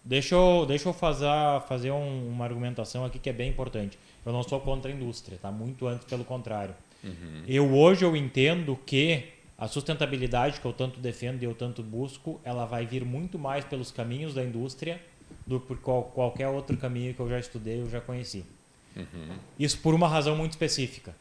[0.05, 1.27] Deixa eu, deixa eu fazer,
[1.69, 3.99] fazer um, uma argumentação aqui que é bem importante.
[4.27, 5.51] Eu não sou contra a indústria, tá?
[5.51, 6.75] Muito antes, pelo contrário.
[7.05, 7.45] Uhum.
[7.47, 12.41] Eu hoje eu entendo que a sustentabilidade que eu tanto defendo e eu tanto busco,
[12.43, 15.01] ela vai vir muito mais pelos caminhos da indústria
[15.47, 18.45] do que por qual, qualquer outro caminho que eu já estudei, eu já conheci.
[18.97, 19.37] Uhum.
[19.59, 21.15] Isso por uma razão muito específica.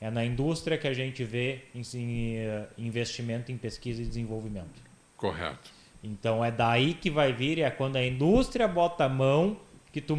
[0.00, 4.82] É na indústria que a gente vê em, em, eh, investimento em pesquisa e desenvolvimento.
[5.16, 5.70] Correto.
[6.02, 9.56] Então é daí que vai vir, é quando a indústria bota a mão
[9.92, 10.16] que tu,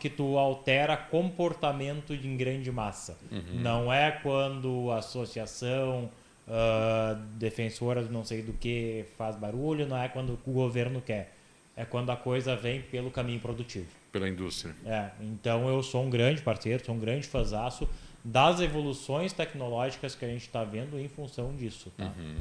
[0.00, 3.16] que tu altera comportamento em grande massa.
[3.30, 3.60] Uhum.
[3.60, 6.10] Não é quando a associação
[6.46, 11.34] uh, defensora de não sei do que faz barulho, não é quando o governo quer.
[11.74, 13.86] É quando a coisa vem pelo caminho produtivo.
[14.10, 14.74] Pela indústria.
[14.84, 17.88] É, então eu sou um grande parceiro, sou um grande fazaço
[18.22, 21.90] das evoluções tecnológicas que a gente está vendo em função disso.
[21.96, 22.12] Tá?
[22.18, 22.36] Uhum.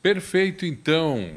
[0.00, 1.36] Perfeito, então.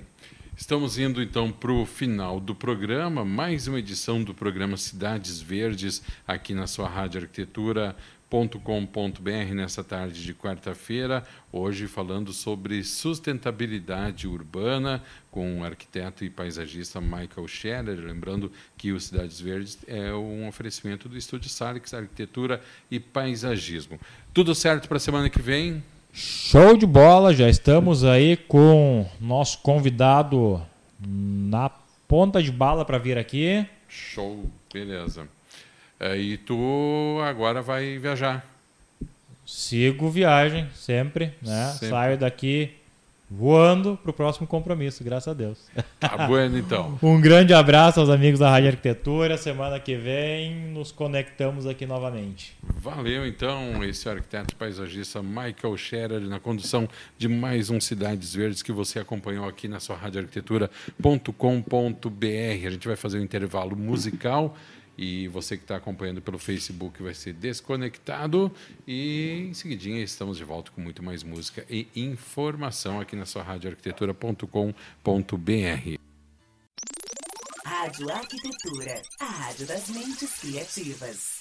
[0.58, 6.02] Estamos indo então para o final do programa, mais uma edição do programa Cidades Verdes,
[6.26, 15.60] aqui na sua Rádio Arquitetura.com.br nessa tarde de quarta-feira, hoje falando sobre sustentabilidade urbana com
[15.60, 21.18] o arquiteto e paisagista Michael Scherer, lembrando que o Cidades Verdes é um oferecimento do
[21.18, 24.00] Estúdio Salix, Arquitetura e Paisagismo.
[24.34, 25.84] Tudo certo para a semana que vem?
[26.18, 30.66] Show de bola, já estamos aí com nosso convidado
[30.98, 31.70] na
[32.08, 33.68] ponta de bala para vir aqui.
[33.90, 35.28] Show, beleza.
[36.00, 38.46] É, e tu agora vai viajar?
[39.46, 41.72] Sigo viagem, sempre, né?
[41.74, 41.90] Sempre.
[41.90, 42.74] Saio daqui
[43.38, 45.60] voando para o próximo compromisso, graças a Deus.
[46.00, 46.98] Tá bueno, então.
[47.04, 49.38] um grande abraço aos amigos da Rádio Arquitetura.
[49.38, 52.56] Semana que vem nos conectamos aqui novamente.
[52.64, 58.72] Valeu, então, esse arquiteto paisagista Michael Scherer na condução de mais um Cidades Verdes que
[58.72, 62.66] você acompanhou aqui na sua radioarquitetura.com.br.
[62.66, 64.56] A gente vai fazer um intervalo musical.
[64.98, 68.52] E você que está acompanhando pelo Facebook vai ser desconectado.
[68.88, 73.44] E em seguidinha estamos de volta com muito mais música e informação aqui na sua
[73.44, 76.00] radioarquitetura.com.br.
[77.66, 81.36] Rádio Arquitetura, a rádio das mentes criativas.